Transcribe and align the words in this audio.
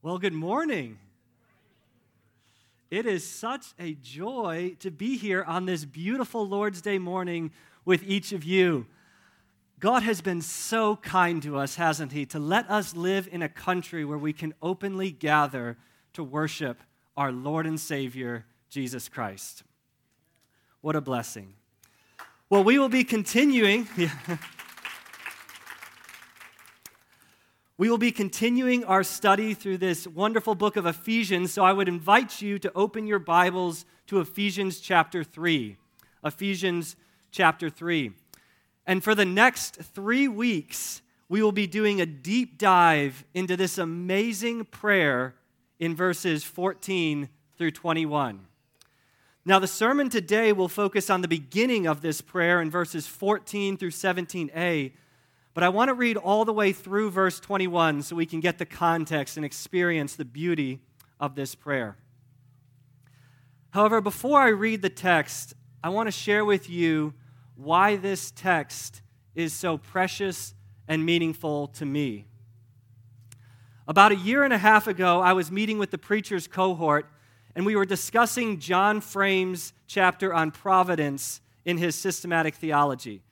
Well, 0.00 0.18
good 0.18 0.32
morning. 0.32 0.96
It 2.88 3.04
is 3.04 3.28
such 3.28 3.74
a 3.80 3.94
joy 3.94 4.76
to 4.78 4.92
be 4.92 5.16
here 5.16 5.42
on 5.42 5.66
this 5.66 5.84
beautiful 5.84 6.46
Lord's 6.46 6.80
Day 6.80 6.98
morning 6.98 7.50
with 7.84 8.04
each 8.04 8.30
of 8.30 8.44
you. 8.44 8.86
God 9.80 10.04
has 10.04 10.20
been 10.20 10.40
so 10.40 10.94
kind 10.94 11.42
to 11.42 11.58
us, 11.58 11.74
hasn't 11.74 12.12
He, 12.12 12.26
to 12.26 12.38
let 12.38 12.70
us 12.70 12.94
live 12.94 13.28
in 13.32 13.42
a 13.42 13.48
country 13.48 14.04
where 14.04 14.16
we 14.16 14.32
can 14.32 14.54
openly 14.62 15.10
gather 15.10 15.76
to 16.12 16.22
worship 16.22 16.80
our 17.16 17.32
Lord 17.32 17.66
and 17.66 17.80
Savior, 17.80 18.44
Jesus 18.70 19.08
Christ. 19.08 19.64
What 20.80 20.94
a 20.94 21.00
blessing. 21.00 21.54
Well, 22.48 22.62
we 22.62 22.78
will 22.78 22.88
be 22.88 23.02
continuing. 23.02 23.88
We 27.80 27.88
will 27.88 27.96
be 27.96 28.10
continuing 28.10 28.82
our 28.82 29.04
study 29.04 29.54
through 29.54 29.78
this 29.78 30.04
wonderful 30.04 30.56
book 30.56 30.74
of 30.74 30.84
Ephesians, 30.84 31.52
so 31.52 31.62
I 31.62 31.72
would 31.72 31.86
invite 31.86 32.42
you 32.42 32.58
to 32.58 32.72
open 32.74 33.06
your 33.06 33.20
Bibles 33.20 33.84
to 34.08 34.18
Ephesians 34.18 34.80
chapter 34.80 35.22
3. 35.22 35.76
Ephesians 36.24 36.96
chapter 37.30 37.70
3. 37.70 38.10
And 38.84 39.04
for 39.04 39.14
the 39.14 39.24
next 39.24 39.76
three 39.76 40.26
weeks, 40.26 41.02
we 41.28 41.40
will 41.40 41.52
be 41.52 41.68
doing 41.68 42.00
a 42.00 42.06
deep 42.06 42.58
dive 42.58 43.24
into 43.32 43.56
this 43.56 43.78
amazing 43.78 44.64
prayer 44.64 45.36
in 45.78 45.94
verses 45.94 46.42
14 46.42 47.28
through 47.56 47.70
21. 47.70 48.40
Now, 49.44 49.60
the 49.60 49.68
sermon 49.68 50.08
today 50.08 50.52
will 50.52 50.66
focus 50.66 51.08
on 51.08 51.20
the 51.20 51.28
beginning 51.28 51.86
of 51.86 52.00
this 52.00 52.22
prayer 52.22 52.60
in 52.60 52.72
verses 52.72 53.06
14 53.06 53.76
through 53.76 53.92
17a 53.92 54.94
but 55.58 55.64
I 55.64 55.70
want 55.70 55.88
to 55.88 55.94
read 55.94 56.16
all 56.16 56.44
the 56.44 56.52
way 56.52 56.72
through 56.72 57.10
verse 57.10 57.40
21 57.40 58.02
so 58.02 58.14
we 58.14 58.26
can 58.26 58.38
get 58.38 58.58
the 58.58 58.64
context 58.64 59.36
and 59.36 59.44
experience 59.44 60.14
the 60.14 60.24
beauty 60.24 60.78
of 61.18 61.34
this 61.34 61.56
prayer. 61.56 61.96
However, 63.70 64.00
before 64.00 64.40
I 64.40 64.50
read 64.50 64.82
the 64.82 64.88
text, 64.88 65.54
I 65.82 65.88
want 65.88 66.06
to 66.06 66.12
share 66.12 66.44
with 66.44 66.70
you 66.70 67.12
why 67.56 67.96
this 67.96 68.30
text 68.30 69.02
is 69.34 69.52
so 69.52 69.78
precious 69.78 70.54
and 70.86 71.04
meaningful 71.04 71.66
to 71.66 71.84
me. 71.84 72.26
About 73.88 74.12
a 74.12 74.16
year 74.16 74.44
and 74.44 74.52
a 74.52 74.58
half 74.58 74.86
ago, 74.86 75.20
I 75.20 75.32
was 75.32 75.50
meeting 75.50 75.78
with 75.78 75.90
the 75.90 75.98
preacher's 75.98 76.46
cohort, 76.46 77.10
and 77.56 77.66
we 77.66 77.74
were 77.74 77.84
discussing 77.84 78.60
John 78.60 79.00
Frame's 79.00 79.72
chapter 79.88 80.32
on 80.32 80.52
providence 80.52 81.40
in 81.64 81.78
his 81.78 81.96
systematic 81.96 82.54
theology. 82.54 83.22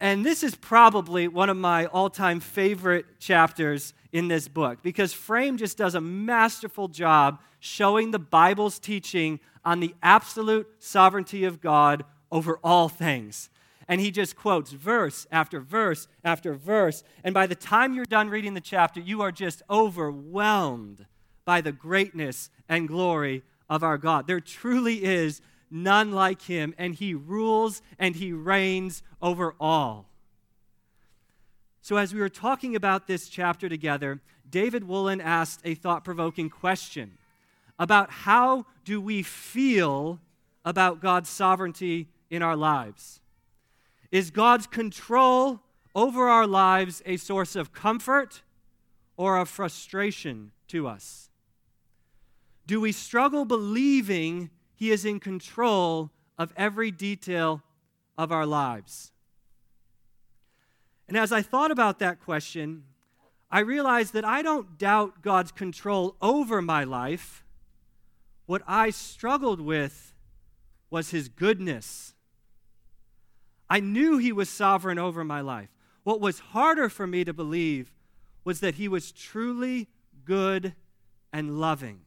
And 0.00 0.24
this 0.24 0.42
is 0.42 0.54
probably 0.54 1.28
one 1.28 1.50
of 1.50 1.56
my 1.56 1.86
all 1.86 2.08
time 2.08 2.40
favorite 2.40 3.20
chapters 3.20 3.92
in 4.12 4.28
this 4.28 4.48
book 4.48 4.78
because 4.82 5.12
Frame 5.12 5.56
just 5.56 5.76
does 5.76 5.94
a 5.94 6.00
masterful 6.00 6.88
job 6.88 7.40
showing 7.60 8.10
the 8.10 8.18
Bible's 8.18 8.78
teaching 8.78 9.38
on 9.64 9.80
the 9.80 9.94
absolute 10.02 10.66
sovereignty 10.78 11.44
of 11.44 11.60
God 11.60 12.04
over 12.32 12.58
all 12.64 12.88
things. 12.88 13.50
And 13.88 14.00
he 14.00 14.10
just 14.10 14.36
quotes 14.36 14.70
verse 14.70 15.26
after 15.30 15.60
verse 15.60 16.08
after 16.24 16.54
verse. 16.54 17.02
And 17.24 17.34
by 17.34 17.46
the 17.46 17.54
time 17.54 17.92
you're 17.92 18.04
done 18.04 18.30
reading 18.30 18.54
the 18.54 18.60
chapter, 18.60 19.00
you 19.00 19.20
are 19.20 19.32
just 19.32 19.62
overwhelmed 19.68 21.06
by 21.44 21.60
the 21.60 21.72
greatness 21.72 22.50
and 22.68 22.88
glory 22.88 23.42
of 23.68 23.82
our 23.82 23.98
God. 23.98 24.26
There 24.26 24.40
truly 24.40 25.04
is 25.04 25.42
none 25.70 26.12
like 26.12 26.42
him, 26.42 26.74
and 26.76 26.94
he 26.94 27.14
rules 27.14 27.82
and 27.98 28.16
he 28.16 28.32
reigns 28.32 29.02
over 29.22 29.54
all. 29.60 30.06
So, 31.82 31.96
as 31.96 32.12
we 32.12 32.20
were 32.20 32.28
talking 32.28 32.76
about 32.76 33.06
this 33.06 33.28
chapter 33.28 33.68
together, 33.68 34.20
David 34.48 34.84
Woolen 34.84 35.20
asked 35.20 35.60
a 35.64 35.74
thought 35.74 36.04
provoking 36.04 36.50
question 36.50 37.18
about 37.78 38.10
how 38.10 38.66
do 38.84 39.00
we 39.00 39.22
feel 39.22 40.20
about 40.64 41.00
God's 41.00 41.30
sovereignty 41.30 42.08
in 42.28 42.42
our 42.42 42.56
lives? 42.56 43.20
Is 44.10 44.30
God's 44.30 44.66
control 44.66 45.60
over 45.94 46.28
our 46.28 46.46
lives 46.46 47.02
a 47.06 47.16
source 47.16 47.56
of 47.56 47.72
comfort 47.72 48.42
or 49.16 49.38
of 49.38 49.48
frustration 49.48 50.52
to 50.68 50.86
us? 50.86 51.30
Do 52.66 52.80
we 52.80 52.92
struggle 52.92 53.44
believing 53.44 54.50
he 54.80 54.90
is 54.90 55.04
in 55.04 55.20
control 55.20 56.10
of 56.38 56.54
every 56.56 56.90
detail 56.90 57.62
of 58.16 58.32
our 58.32 58.46
lives. 58.46 59.12
And 61.06 61.18
as 61.18 61.32
I 61.32 61.42
thought 61.42 61.70
about 61.70 61.98
that 61.98 62.18
question, 62.18 62.84
I 63.50 63.60
realized 63.60 64.14
that 64.14 64.24
I 64.24 64.40
don't 64.40 64.78
doubt 64.78 65.20
God's 65.20 65.52
control 65.52 66.16
over 66.22 66.62
my 66.62 66.84
life. 66.84 67.44
What 68.46 68.62
I 68.66 68.88
struggled 68.88 69.60
with 69.60 70.14
was 70.88 71.10
His 71.10 71.28
goodness. 71.28 72.14
I 73.68 73.80
knew 73.80 74.16
He 74.16 74.32
was 74.32 74.48
sovereign 74.48 74.98
over 74.98 75.24
my 75.24 75.42
life. 75.42 75.68
What 76.04 76.22
was 76.22 76.38
harder 76.38 76.88
for 76.88 77.06
me 77.06 77.22
to 77.24 77.34
believe 77.34 77.92
was 78.44 78.60
that 78.60 78.76
He 78.76 78.88
was 78.88 79.12
truly 79.12 79.88
good 80.24 80.74
and 81.34 81.60
loving. 81.60 82.00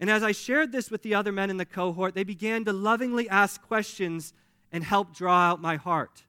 And 0.00 0.10
as 0.10 0.22
I 0.22 0.32
shared 0.32 0.72
this 0.72 0.90
with 0.90 1.02
the 1.02 1.14
other 1.14 1.32
men 1.32 1.50
in 1.50 1.56
the 1.56 1.64
cohort, 1.64 2.14
they 2.14 2.24
began 2.24 2.64
to 2.64 2.72
lovingly 2.72 3.28
ask 3.28 3.62
questions 3.62 4.32
and 4.72 4.82
help 4.82 5.14
draw 5.14 5.50
out 5.50 5.62
my 5.62 5.76
heart. 5.76 6.24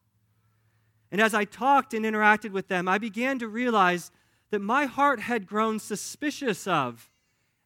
And 1.12 1.20
as 1.20 1.34
I 1.34 1.46
talked 1.46 1.94
and 1.94 2.06
interacted 2.06 2.52
with 2.52 2.68
them, 2.68 2.88
I 2.88 2.98
began 2.98 3.40
to 3.40 3.48
realize 3.48 4.12
that 4.52 4.60
my 4.60 4.86
heart 4.86 5.20
had 5.20 5.48
grown 5.48 5.80
suspicious 5.80 6.68
of 6.68 7.10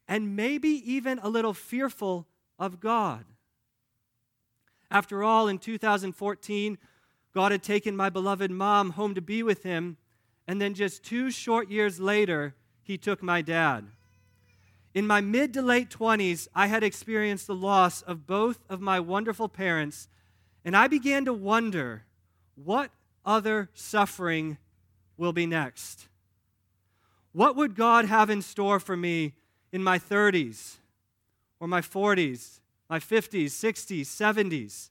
and 0.07 0.35
maybe 0.35 0.69
even 0.69 1.19
a 1.19 1.29
little 1.29 1.53
fearful 1.53 2.27
of 2.57 2.79
God. 2.79 3.25
After 4.89 5.23
all, 5.23 5.47
in 5.47 5.59
2014, 5.59 6.77
God 7.33 7.51
had 7.51 7.61
taken 7.61 7.95
my 7.95 8.09
beloved 8.09 8.49
mom 8.49 8.91
home 8.91 9.13
to 9.13 9.21
be 9.21 9.43
with 9.43 9.63
him, 9.63 9.97
and 10.47 10.59
then 10.59 10.73
just 10.73 11.03
two 11.03 11.29
short 11.29 11.69
years 11.69 11.99
later, 11.99 12.55
he 12.81 12.97
took 12.97 13.21
my 13.21 13.43
dad. 13.43 13.85
In 14.93 15.05
my 15.05 15.21
mid 15.21 15.53
to 15.53 15.61
late 15.61 15.89
20s, 15.89 16.47
I 16.55 16.67
had 16.67 16.83
experienced 16.83 17.47
the 17.47 17.55
loss 17.55 18.01
of 18.01 18.25
both 18.25 18.59
of 18.69 18.81
my 18.81 18.99
wonderful 18.99 19.47
parents, 19.47 20.07
and 20.65 20.75
I 20.75 20.87
began 20.87 21.25
to 21.25 21.33
wonder 21.33 22.05
what 22.55 22.91
other 23.25 23.69
suffering 23.73 24.57
will 25.15 25.33
be 25.33 25.45
next. 25.45 26.07
What 27.31 27.55
would 27.55 27.75
God 27.75 28.05
have 28.05 28.29
in 28.29 28.41
store 28.41 28.79
for 28.79 28.97
me 28.97 29.33
in 29.71 29.83
my 29.83 29.99
30s 29.99 30.77
or 31.59 31.67
my 31.67 31.81
40s, 31.81 32.59
my 32.89 32.99
50s, 32.99 33.45
60s, 33.45 34.01
70s? 34.01 34.89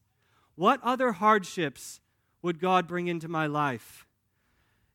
What 0.55 0.81
other 0.83 1.13
hardships 1.13 2.01
would 2.41 2.61
God 2.61 2.87
bring 2.87 3.09
into 3.09 3.27
my 3.29 3.47
life? 3.47 4.07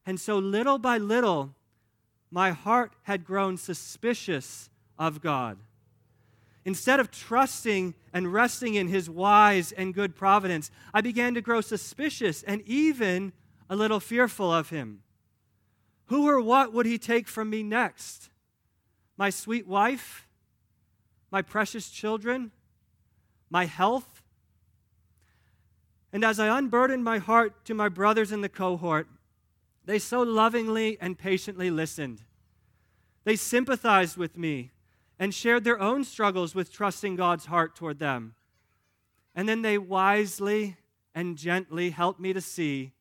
And 0.05 0.19
so, 0.19 0.37
little 0.37 0.77
by 0.77 0.97
little, 0.97 1.55
my 2.31 2.51
heart 2.51 2.93
had 3.03 3.25
grown 3.25 3.57
suspicious 3.57 4.69
of 5.07 5.21
God. 5.21 5.57
Instead 6.65 6.99
of 6.99 7.11
trusting 7.11 7.93
and 8.13 8.31
resting 8.31 8.75
in 8.75 8.87
his 8.87 9.09
wise 9.09 9.71
and 9.73 9.93
good 9.93 10.15
providence, 10.15 10.71
I 10.93 11.01
began 11.01 11.33
to 11.33 11.41
grow 11.41 11.61
suspicious 11.61 12.41
and 12.43 12.61
even 12.61 13.33
a 13.69 13.75
little 13.75 13.99
fearful 13.99 14.51
of 14.51 14.69
him. 14.69 15.01
Who 16.05 16.27
or 16.27 16.39
what 16.39 16.73
would 16.73 16.85
he 16.85 16.97
take 16.97 17.27
from 17.27 17.49
me 17.49 17.63
next? 17.63 18.29
My 19.17 19.29
sweet 19.29 19.67
wife? 19.67 20.27
My 21.31 21.41
precious 21.41 21.89
children? 21.89 22.51
My 23.49 23.65
health? 23.65 24.21
And 26.13 26.23
as 26.23 26.39
I 26.39 26.57
unburdened 26.57 27.03
my 27.03 27.17
heart 27.17 27.65
to 27.65 27.73
my 27.73 27.89
brothers 27.89 28.31
in 28.31 28.41
the 28.41 28.49
cohort, 28.49 29.07
they 29.85 29.99
so 29.99 30.21
lovingly 30.21 30.97
and 31.01 31.17
patiently 31.17 31.69
listened. 31.69 32.21
They 33.25 33.35
sympathized 33.35 34.15
with 34.15 34.37
me 34.37 34.71
and 35.23 35.33
shared 35.33 35.63
their 35.63 35.79
own 35.79 36.03
struggles 36.03 36.53
with 36.53 36.69
trusting 36.69 37.15
God's 37.15 37.45
heart 37.45 37.77
toward 37.77 37.97
them. 37.97 38.35
And 39.33 39.47
then 39.47 39.61
they 39.61 39.77
wisely 39.77 40.75
and 41.15 41.37
gently 41.37 41.91
helped 41.91 42.19
me 42.19 42.33
to 42.33 42.41
see 42.41 42.91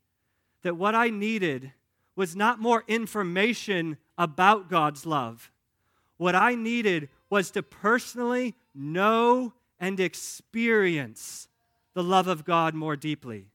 that 0.62 0.76
what 0.76 0.94
I 0.94 1.10
needed 1.10 1.72
was 2.14 2.36
not 2.36 2.60
more 2.60 2.84
information 2.86 3.96
about 4.16 4.70
God's 4.70 5.04
love. 5.04 5.50
What 6.16 6.36
I 6.36 6.54
needed 6.54 7.08
was 7.28 7.50
to 7.50 7.62
personally 7.64 8.54
know 8.72 9.54
and 9.80 9.98
experience 9.98 11.48
the 11.92 12.04
love 12.04 12.28
of 12.28 12.44
God 12.44 12.72
more 12.72 12.94
deeply. 12.94 13.46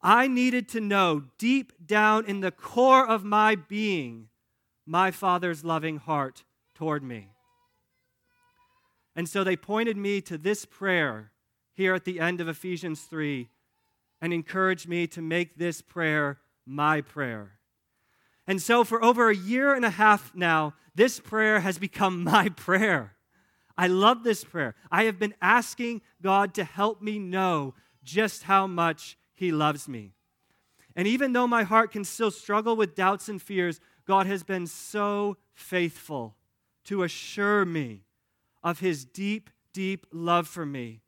I 0.00 0.28
needed 0.28 0.68
to 0.68 0.80
know 0.80 1.24
deep 1.36 1.72
down 1.84 2.26
in 2.26 2.42
the 2.42 2.52
core 2.52 3.04
of 3.04 3.24
my 3.24 3.56
being 3.56 4.28
my 4.86 5.10
Father's 5.10 5.64
loving 5.64 5.96
heart 5.96 6.44
toward 6.72 7.02
me. 7.02 7.32
And 9.16 9.26
so 9.26 9.42
they 9.42 9.56
pointed 9.56 9.96
me 9.96 10.20
to 10.20 10.36
this 10.36 10.66
prayer 10.66 11.32
here 11.72 11.94
at 11.94 12.04
the 12.04 12.20
end 12.20 12.40
of 12.40 12.48
Ephesians 12.48 13.00
3 13.02 13.48
and 14.20 14.32
encouraged 14.32 14.86
me 14.86 15.06
to 15.08 15.22
make 15.22 15.56
this 15.56 15.80
prayer 15.80 16.38
my 16.66 17.00
prayer. 17.00 17.52
And 18.46 18.60
so, 18.62 18.84
for 18.84 19.02
over 19.02 19.28
a 19.28 19.36
year 19.36 19.74
and 19.74 19.84
a 19.84 19.90
half 19.90 20.32
now, 20.34 20.74
this 20.94 21.18
prayer 21.18 21.60
has 21.60 21.78
become 21.78 22.22
my 22.24 22.50
prayer. 22.50 23.14
I 23.78 23.88
love 23.88 24.22
this 24.22 24.44
prayer. 24.44 24.74
I 24.90 25.04
have 25.04 25.18
been 25.18 25.34
asking 25.42 26.02
God 26.22 26.54
to 26.54 26.64
help 26.64 27.02
me 27.02 27.18
know 27.18 27.74
just 28.04 28.44
how 28.44 28.66
much 28.66 29.18
He 29.34 29.50
loves 29.50 29.88
me. 29.88 30.12
And 30.94 31.06
even 31.06 31.32
though 31.32 31.46
my 31.46 31.62
heart 31.62 31.90
can 31.90 32.04
still 32.04 32.30
struggle 32.30 32.76
with 32.76 32.94
doubts 32.94 33.28
and 33.28 33.40
fears, 33.40 33.80
God 34.06 34.26
has 34.26 34.42
been 34.42 34.66
so 34.66 35.36
faithful 35.52 36.36
to 36.84 37.02
assure 37.02 37.64
me 37.66 38.05
of 38.66 38.80
His 38.80 39.04
deep, 39.04 39.48
deep 39.72 40.08
love 40.12 40.48
for 40.48 40.66
me. 40.66 41.00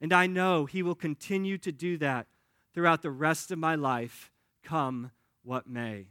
And 0.00 0.14
I 0.14 0.26
know 0.26 0.64
He 0.64 0.82
will 0.82 0.94
continue 0.94 1.58
to 1.58 1.70
do 1.70 1.98
that 1.98 2.26
throughout 2.72 3.02
the 3.02 3.10
rest 3.10 3.50
of 3.50 3.58
my 3.58 3.74
life, 3.74 4.32
come 4.64 5.10
what 5.44 5.68
may. 5.68 6.08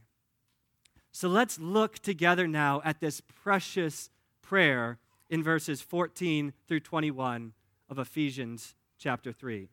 So 1.12 1.28
let's 1.28 1.58
look 1.58 1.98
together 1.98 2.48
now 2.48 2.84
at 2.86 3.00
this 3.00 3.20
precious 3.20 4.12
prayer 4.44 5.00
in 5.28 5.42
verses 5.42 5.82
14 5.82 6.54
through 6.68 6.82
21 6.82 7.54
of 7.90 7.98
Ephesians 7.98 8.76
chapter 9.00 9.32
3. 9.32 9.70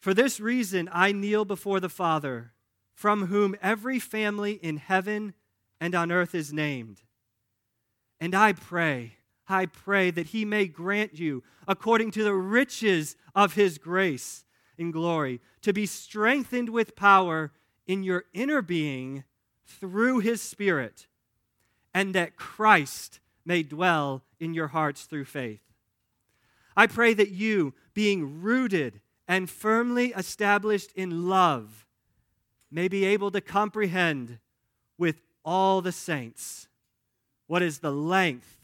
For 0.00 0.14
this 0.14 0.40
reason, 0.40 0.88
I 0.90 1.12
kneel 1.12 1.44
before 1.44 1.78
the 1.78 1.90
Father, 1.90 2.52
from 2.94 3.26
whom 3.26 3.54
every 3.60 3.98
family 3.98 4.52
in 4.52 4.78
heaven 4.78 5.34
and 5.78 5.94
on 5.94 6.10
earth 6.10 6.34
is 6.34 6.54
named. 6.54 7.02
And 8.20 8.34
I 8.34 8.52
pray, 8.52 9.14
I 9.48 9.66
pray 9.66 10.10
that 10.10 10.28
he 10.28 10.44
may 10.44 10.66
grant 10.66 11.18
you, 11.18 11.42
according 11.66 12.10
to 12.12 12.24
the 12.24 12.34
riches 12.34 13.16
of 13.34 13.54
his 13.54 13.78
grace 13.78 14.44
in 14.76 14.90
glory, 14.90 15.40
to 15.62 15.72
be 15.72 15.86
strengthened 15.86 16.68
with 16.68 16.96
power 16.96 17.52
in 17.86 18.02
your 18.02 18.24
inner 18.34 18.62
being 18.62 19.24
through 19.64 20.20
his 20.20 20.42
Spirit, 20.42 21.06
and 21.94 22.14
that 22.14 22.36
Christ 22.36 23.20
may 23.44 23.62
dwell 23.62 24.22
in 24.38 24.54
your 24.54 24.68
hearts 24.68 25.04
through 25.04 25.24
faith. 25.24 25.62
I 26.76 26.86
pray 26.86 27.14
that 27.14 27.30
you, 27.30 27.74
being 27.94 28.40
rooted 28.40 29.00
and 29.26 29.50
firmly 29.50 30.12
established 30.16 30.92
in 30.92 31.28
love, 31.28 31.86
may 32.70 32.88
be 32.88 33.04
able 33.04 33.30
to 33.32 33.40
comprehend 33.40 34.38
with 34.96 35.20
all 35.44 35.80
the 35.80 35.92
saints 35.92 36.67
what 37.48 37.62
is 37.62 37.80
the 37.80 37.90
length 37.90 38.60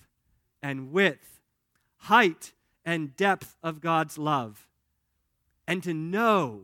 and 0.62 0.92
width, 0.92 1.40
height 1.96 2.52
and 2.84 3.16
depth 3.16 3.56
of 3.62 3.80
God's 3.80 4.16
love, 4.16 4.68
and 5.66 5.82
to 5.82 5.92
know 5.92 6.60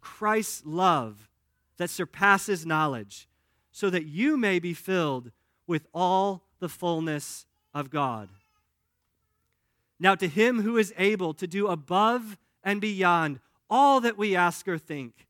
Christ's 0.00 0.62
love 0.64 1.28
that 1.76 1.90
surpasses 1.90 2.64
knowledge, 2.64 3.28
so 3.72 3.90
that 3.90 4.06
you 4.06 4.36
may 4.36 4.58
be 4.58 4.72
filled 4.72 5.30
with 5.66 5.86
all 5.92 6.44
the 6.60 6.68
fullness 6.68 7.46
of 7.74 7.90
God. 7.90 8.28
Now, 9.98 10.14
to 10.14 10.28
him 10.28 10.62
who 10.62 10.78
is 10.78 10.94
able 10.96 11.34
to 11.34 11.46
do 11.46 11.66
above 11.68 12.38
and 12.64 12.80
beyond 12.80 13.40
all 13.68 14.00
that 14.00 14.16
we 14.18 14.34
ask 14.34 14.66
or 14.66 14.78
think, 14.78 15.26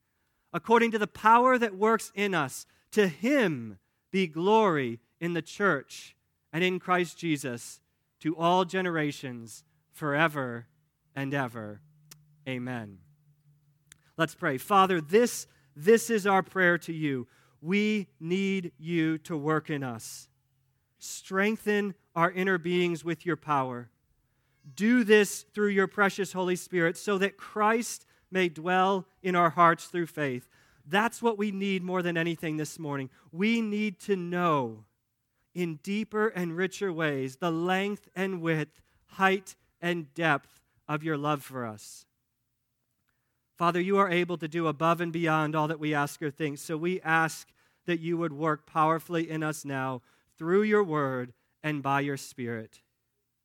according 0.52 0.90
to 0.92 0.98
the 0.98 1.06
power 1.06 1.58
that 1.58 1.76
works 1.76 2.12
in 2.14 2.34
us, 2.34 2.66
to 2.92 3.08
him 3.08 3.78
be 4.10 4.26
glory 4.26 5.00
in 5.20 5.34
the 5.34 5.42
church 5.42 6.16
and 6.52 6.64
in 6.64 6.78
Christ 6.78 7.18
Jesus 7.18 7.80
to 8.20 8.36
all 8.36 8.64
generations, 8.64 9.64
forever 9.92 10.66
and 11.14 11.34
ever. 11.34 11.80
Amen. 12.48 12.98
Let's 14.16 14.34
pray. 14.34 14.58
Father, 14.58 15.00
this, 15.00 15.46
this 15.74 16.10
is 16.10 16.26
our 16.26 16.42
prayer 16.42 16.78
to 16.78 16.92
you. 16.92 17.26
We 17.62 18.08
need 18.18 18.72
you 18.78 19.18
to 19.18 19.36
work 19.36 19.70
in 19.70 19.82
us. 19.82 20.28
Strengthen 20.98 21.94
our 22.14 22.30
inner 22.30 22.58
beings 22.58 23.04
with 23.04 23.24
your 23.24 23.36
power. 23.36 23.90
Do 24.74 25.04
this 25.04 25.44
through 25.54 25.68
your 25.68 25.86
precious 25.86 26.32
Holy 26.32 26.56
Spirit 26.56 26.96
so 26.96 27.18
that 27.18 27.36
Christ 27.36 28.04
may 28.30 28.48
dwell 28.48 29.06
in 29.22 29.34
our 29.34 29.50
hearts 29.50 29.86
through 29.86 30.06
faith. 30.06 30.46
That's 30.86 31.22
what 31.22 31.38
we 31.38 31.50
need 31.50 31.82
more 31.82 32.02
than 32.02 32.16
anything 32.16 32.56
this 32.56 32.78
morning. 32.78 33.10
We 33.32 33.60
need 33.60 34.00
to 34.00 34.16
know 34.16 34.84
in 35.54 35.76
deeper 35.82 36.28
and 36.28 36.56
richer 36.56 36.92
ways 36.92 37.36
the 37.36 37.50
length 37.50 38.08
and 38.14 38.40
width, 38.40 38.82
height 39.06 39.56
and 39.80 40.12
depth 40.14 40.60
of 40.88 41.02
your 41.02 41.16
love 41.16 41.42
for 41.42 41.66
us. 41.66 42.04
Father, 43.56 43.80
you 43.80 43.98
are 43.98 44.10
able 44.10 44.38
to 44.38 44.48
do 44.48 44.66
above 44.68 45.00
and 45.00 45.12
beyond 45.12 45.54
all 45.54 45.68
that 45.68 45.78
we 45.78 45.92
ask 45.92 46.22
or 46.22 46.30
think. 46.30 46.58
So 46.58 46.76
we 46.76 47.00
ask 47.02 47.46
that 47.86 48.00
you 48.00 48.16
would 48.16 48.32
work 48.32 48.66
powerfully 48.66 49.28
in 49.28 49.42
us 49.42 49.64
now 49.64 50.00
through 50.38 50.62
your 50.62 50.82
word 50.82 51.34
and 51.62 51.82
by 51.82 52.00
your 52.00 52.16
Spirit. 52.16 52.80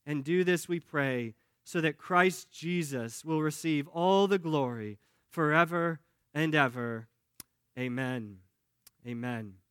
And 0.06 0.24
do 0.24 0.44
this, 0.44 0.70
we 0.70 0.80
pray, 0.80 1.34
so 1.66 1.82
that 1.82 1.98
Christ 1.98 2.50
Jesus 2.52 3.26
will 3.26 3.42
receive 3.42 3.88
all 3.90 4.28
the 4.28 4.40
glory 4.40 5.00
forever 5.30 6.00
and 6.34 6.56
ever. 6.56 7.08
Amen. 7.78 8.38
Amen. 9.06 9.65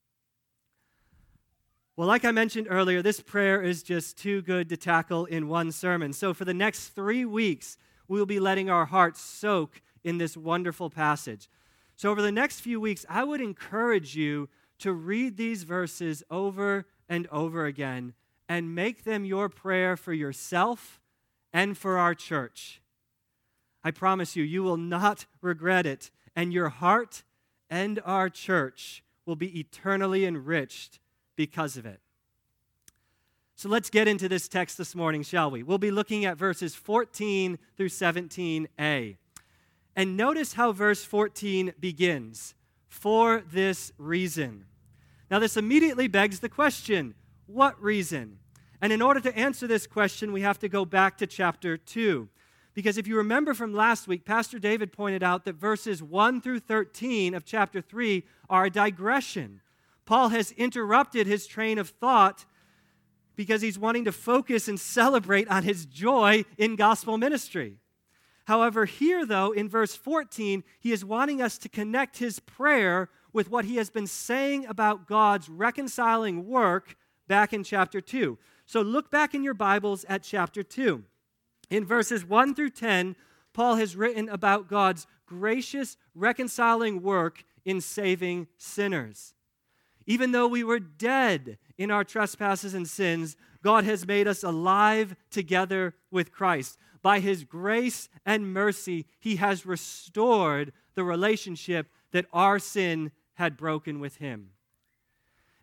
Well, 1.97 2.09
like 2.09 2.25
I 2.25 2.33
mentioned 2.33 2.67
earlier, 2.69 3.03
this 3.03 3.21
prayer 3.21 3.63
is 3.63 3.85
just 3.85 4.19
too 4.19 4.43
good 4.43 4.69
to 4.71 4.77
tackle 4.77 5.27
in 5.27 5.47
one 5.47 5.71
sermon. 5.71 6.13
So, 6.13 6.35
for 6.35 6.45
the 6.45 6.53
next 6.53 6.89
three 6.89 7.25
weeks, 7.25 7.77
we'll 8.09 8.27
be 8.27 8.41
letting 8.41 8.69
our 8.69 8.87
hearts 8.87 9.21
soak 9.21 9.81
in 10.03 10.19
this 10.19 10.37
wonderful 10.37 10.91
passage. 10.91 11.49
So, 11.95 12.11
over 12.11 12.21
the 12.21 12.33
next 12.33 12.61
few 12.61 12.81
weeks, 12.81 13.07
I 13.09 13.23
would 13.23 13.41
encourage 13.41 14.17
you 14.17 14.49
to 14.81 14.93
read 14.93 15.37
these 15.37 15.63
verses 15.63 16.25
over 16.33 16.87
and 17.09 17.29
over 17.29 17.65
again 17.65 18.15
and 18.49 18.75
make 18.75 19.05
them 19.05 19.25
your 19.25 19.49
prayer 19.49 19.97
for 19.97 20.13
yourself 20.13 21.01
and 21.53 21.79
for 21.79 21.97
our 21.97 22.15
church. 22.15 22.83
I 23.85 23.93
promise 23.93 24.35
you, 24.35 24.43
you 24.43 24.65
will 24.65 24.77
not 24.77 25.27
regret 25.41 25.87
it, 25.87 26.11
and 26.35 26.53
your 26.53 26.71
heart 26.71 27.23
and 27.71 28.01
our 28.05 28.29
church 28.29 29.05
will 29.25 29.37
be 29.37 29.61
eternally 29.61 30.27
enriched 30.27 30.99
because 31.37 31.77
of 31.77 31.87
it. 31.87 32.01
So 33.57 33.69
let's 33.69 33.89
get 33.89 34.09
into 34.09 34.29
this 34.29 34.49
text 34.49 34.79
this 34.79 34.95
morning, 34.95 35.23
shall 35.23 35.51
we? 35.51 35.63
We'll 35.63 35.79
be 35.79 35.93
looking 35.93 36.25
at 36.25 36.37
verses 36.37 36.75
14 36.75 37.59
through 37.77 37.89
17a. 37.89 39.17
And 39.97 40.17
notice 40.17 40.55
how 40.55 40.73
verse 40.73 41.05
14 41.05 41.75
begins 41.79 42.55
for 42.89 43.43
this 43.53 43.93
reason. 43.97 44.65
Now, 45.31 45.39
this 45.39 45.57
immediately 45.57 46.09
begs 46.09 46.41
the 46.41 46.49
question 46.49 47.15
what 47.47 47.81
reason? 47.83 48.39
And 48.81 48.93
in 48.93 49.03
order 49.03 49.21
to 49.21 49.37
answer 49.37 49.67
this 49.67 49.87
question, 49.87 50.33
we 50.33 50.43
have 50.43 50.59
to 50.59 50.69
go 50.69 50.85
back 50.85 51.19
to 51.19 51.27
chapter 51.27 51.77
2. 51.77 52.29
Because 52.75 52.99
if 52.99 53.07
you 53.07 53.17
remember 53.17 53.55
from 53.55 53.73
last 53.73 54.09
week, 54.09 54.25
Pastor 54.25 54.59
David 54.59 54.93
pointed 54.93 55.23
out 55.23 55.45
that 55.45 55.55
verses 55.55 56.03
1 56.03 56.41
through 56.41 56.61
13 56.61 57.35
of 57.35 57.45
chapter 57.45 57.81
3 57.81 58.25
are 58.51 58.65
a 58.65 58.71
digression. 58.71 59.61
Paul 60.07 60.29
has 60.31 60.53
interrupted 60.53 61.27
his 61.27 61.47
train 61.47 61.79
of 61.79 61.89
thought 61.89 62.45
because 63.37 63.63
he's 63.63 63.79
wanting 63.79 64.05
to 64.05 64.13
focus 64.13 64.69
and 64.69 64.79
celebrate 64.79 65.49
on 65.49 65.63
his 65.63 65.87
joy 65.87 66.45
in 66.57 66.77
gospel 66.77 67.19
ministry. 67.19 67.79
However, 68.47 68.85
here, 68.85 69.25
though, 69.25 69.53
in 69.53 69.69
verse 69.69 69.95
14, 69.95 70.63
he 70.79 70.93
is 70.93 71.05
wanting 71.05 71.41
us 71.41 71.57
to 71.59 71.69
connect 71.69 72.19
his 72.19 72.41
prayer 72.41 73.09
with 73.33 73.51
what 73.51 73.65
he 73.65 73.77
has 73.77 73.91
been 73.91 74.07
saying 74.07 74.67
about 74.67 75.09
God's 75.09 75.49
reconciling 75.49 76.47
work 76.47 76.97
back 77.27 77.53
in 77.53 77.65
chapter 77.65 78.01
2. 78.01 78.39
So 78.67 78.83
look 78.83 79.11
back 79.11 79.35
in 79.35 79.43
your 79.43 79.55
Bibles 79.55 80.05
at 80.09 80.23
chapter 80.23 80.63
2. 80.63 81.03
In 81.71 81.85
verses 81.85 82.25
1 82.25 82.55
through 82.55 82.71
10, 82.71 83.17
Paul 83.55 83.77
has 83.77 83.97
written 83.97 84.29
about 84.29 84.69
God's 84.69 85.07
gracious 85.27 85.97
reconciling 86.15 87.03
work 87.03 87.45
in 87.65 87.81
saving 87.81 88.47
sinners. 88.59 89.35
Even 90.07 90.33
though 90.33 90.47
we 90.47 90.65
were 90.65 90.81
dead 90.81 91.59
in 91.79 91.91
our 91.91 92.05
trespasses 92.05 92.75
and 92.75 92.89
sins, 92.89 93.37
God 93.63 93.85
has 93.85 94.07
made 94.07 94.29
us 94.29 94.43
alive 94.43 95.17
together 95.31 95.95
with 96.11 96.33
Christ. 96.33 96.79
By 97.03 97.21
his 97.21 97.45
grace 97.45 98.09
and 98.25 98.53
mercy, 98.53 99.07
he 99.21 99.37
has 99.37 99.67
restored 99.67 100.73
the 100.95 101.05
relationship 101.05 101.89
that 102.13 102.27
our 102.33 102.59
sin 102.59 103.13
had 103.35 103.57
broken 103.57 104.01
with 104.01 104.17
him. 104.17 104.51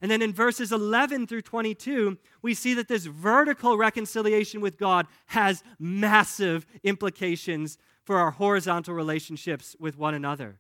And 0.02 0.10
then 0.10 0.24
in 0.24 0.34
verses 0.34 0.72
11 0.72 1.28
through 1.28 1.44
22, 1.44 2.18
we 2.42 2.56
see 2.56 2.74
that 2.74 2.88
this 2.88 3.06
vertical 3.06 3.78
reconciliation 3.78 4.60
with 4.60 4.78
God 4.78 5.06
has 5.28 5.64
massive 5.80 6.66
implications 6.84 7.78
for 8.04 8.18
our 8.18 8.32
horizontal 8.32 8.96
relationships 8.96 9.76
with 9.80 9.98
one 9.98 10.16
another. 10.16 10.58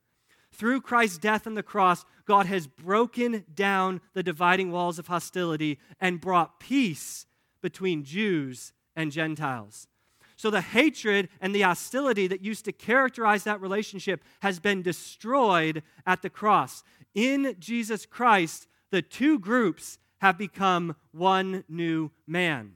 Through 0.62 0.82
Christ's 0.82 1.18
death 1.18 1.48
on 1.48 1.56
the 1.56 1.63
cross, 1.63 2.06
God 2.25 2.46
has 2.46 2.68
broken 2.68 3.46
down 3.51 4.00
the 4.13 4.22
dividing 4.22 4.72
walls 4.72 5.00
of 5.00 5.08
hostility 5.08 5.80
and 6.00 6.22
brought 6.22 6.60
peace 6.60 7.25
between 7.63 8.03
Jews 8.03 8.72
and 8.96 9.12
Gentiles. 9.12 9.88
So 10.36 10.51
the 10.51 10.62
hatred 10.62 11.30
and 11.41 11.56
the 11.56 11.62
hostility 11.62 12.27
that 12.27 12.44
used 12.44 12.65
to 12.65 12.72
characterize 12.72 13.44
that 13.44 13.60
relationship 13.60 14.24
has 14.41 14.60
been 14.60 14.84
destroyed 14.84 15.82
at 16.06 16.22
the 16.22 16.30
cross. 16.30 16.84
in 17.15 17.56
Jesus 17.58 18.06
Christ, 18.06 18.68
the 18.91 19.01
two 19.01 19.39
groups 19.39 19.98
have 20.20 20.38
become 20.38 20.96
one 21.12 21.63
new 21.70 22.12
man. 22.27 22.74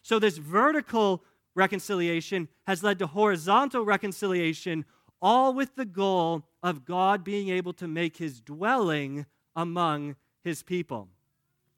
So, 0.00 0.18
this 0.18 0.38
vertical 0.38 1.22
reconciliation 1.54 2.48
has 2.66 2.82
led 2.82 2.98
to 3.00 3.06
horizontal 3.06 3.84
reconciliation, 3.84 4.86
all 5.20 5.52
with 5.52 5.74
the 5.74 5.84
goal 5.84 6.46
of 6.62 6.84
God 6.84 7.24
being 7.24 7.48
able 7.48 7.72
to 7.74 7.88
make 7.88 8.16
his 8.16 8.40
dwelling 8.40 9.26
among 9.56 10.16
his 10.42 10.62
people. 10.62 11.08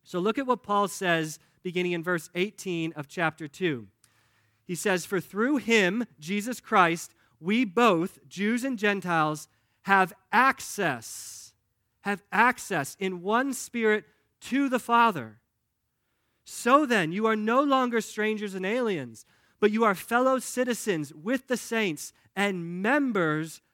So, 0.04 0.18
look 0.18 0.38
at 0.38 0.46
what 0.46 0.62
Paul 0.62 0.88
says 0.88 1.38
beginning 1.62 1.92
in 1.92 2.02
verse 2.02 2.28
18 2.34 2.92
of 2.94 3.08
chapter 3.08 3.46
2. 3.46 3.86
He 4.64 4.74
says, 4.74 5.04
For 5.04 5.20
through 5.20 5.58
him, 5.58 6.06
Jesus 6.18 6.60
Christ, 6.60 7.14
we 7.40 7.64
both, 7.64 8.18
Jews 8.28 8.64
and 8.64 8.78
Gentiles, 8.78 9.48
have 9.82 10.12
access, 10.32 11.52
have 12.02 12.22
access 12.32 12.96
in 12.98 13.22
one 13.22 13.52
spirit 13.52 14.04
to 14.42 14.68
the 14.68 14.78
Father. 14.78 15.38
So 16.44 16.86
then, 16.86 17.12
you 17.12 17.26
are 17.26 17.36
no 17.36 17.62
longer 17.62 18.00
strangers 18.00 18.54
and 18.54 18.66
aliens, 18.66 19.24
but 19.60 19.70
you 19.70 19.84
are 19.84 19.94
fellow 19.94 20.38
citizens 20.38 21.12
with 21.14 21.46
the 21.46 21.56
saints 21.56 22.12
and 22.34 22.82
members 22.82 23.60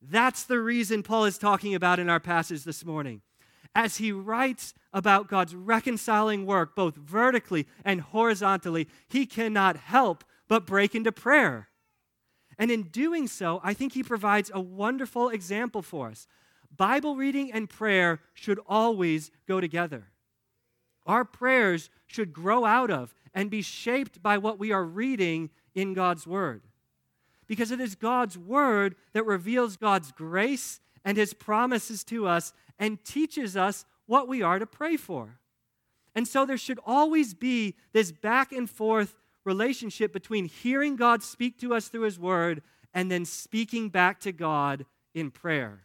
That's 0.00 0.44
the 0.44 0.60
reason 0.60 1.02
Paul 1.02 1.24
is 1.24 1.38
talking 1.38 1.74
about 1.74 1.98
in 1.98 2.08
our 2.08 2.20
passage 2.20 2.64
this 2.64 2.84
morning. 2.84 3.22
As 3.74 3.98
he 3.98 4.12
writes 4.12 4.74
about 4.92 5.28
God's 5.28 5.54
reconciling 5.54 6.46
work, 6.46 6.74
both 6.74 6.96
vertically 6.96 7.66
and 7.84 8.00
horizontally, 8.00 8.88
he 9.08 9.26
cannot 9.26 9.76
help 9.76 10.24
but 10.48 10.66
break 10.66 10.94
into 10.94 11.12
prayer. 11.12 11.68
And 12.58 12.70
in 12.70 12.84
doing 12.84 13.28
so, 13.28 13.60
I 13.62 13.74
think 13.74 13.92
he 13.92 14.02
provides 14.02 14.50
a 14.52 14.60
wonderful 14.60 15.28
example 15.28 15.82
for 15.82 16.08
us. 16.08 16.26
Bible 16.74 17.16
reading 17.16 17.52
and 17.52 17.68
prayer 17.68 18.20
should 18.34 18.58
always 18.66 19.30
go 19.46 19.60
together. 19.60 20.08
Our 21.06 21.24
prayers 21.24 21.88
should 22.06 22.32
grow 22.32 22.64
out 22.64 22.90
of 22.90 23.14
and 23.32 23.50
be 23.50 23.62
shaped 23.62 24.22
by 24.22 24.38
what 24.38 24.58
we 24.58 24.72
are 24.72 24.84
reading 24.84 25.50
in 25.74 25.94
God's 25.94 26.26
Word. 26.26 26.62
Because 27.48 27.70
it 27.70 27.80
is 27.80 27.94
God's 27.94 28.38
Word 28.38 28.94
that 29.14 29.26
reveals 29.26 29.76
God's 29.76 30.12
grace 30.12 30.80
and 31.04 31.16
His 31.16 31.34
promises 31.34 32.04
to 32.04 32.28
us 32.28 32.52
and 32.78 33.02
teaches 33.04 33.56
us 33.56 33.84
what 34.06 34.28
we 34.28 34.42
are 34.42 34.58
to 34.58 34.66
pray 34.66 34.96
for. 34.96 35.40
And 36.14 36.28
so 36.28 36.44
there 36.44 36.56
should 36.56 36.78
always 36.86 37.34
be 37.34 37.74
this 37.92 38.12
back 38.12 38.52
and 38.52 38.68
forth 38.68 39.14
relationship 39.44 40.12
between 40.12 40.44
hearing 40.46 40.96
God 40.96 41.22
speak 41.22 41.58
to 41.60 41.74
us 41.74 41.88
through 41.88 42.02
His 42.02 42.18
Word 42.18 42.62
and 42.92 43.10
then 43.10 43.24
speaking 43.24 43.88
back 43.88 44.20
to 44.20 44.32
God 44.32 44.84
in 45.14 45.30
prayer. 45.30 45.84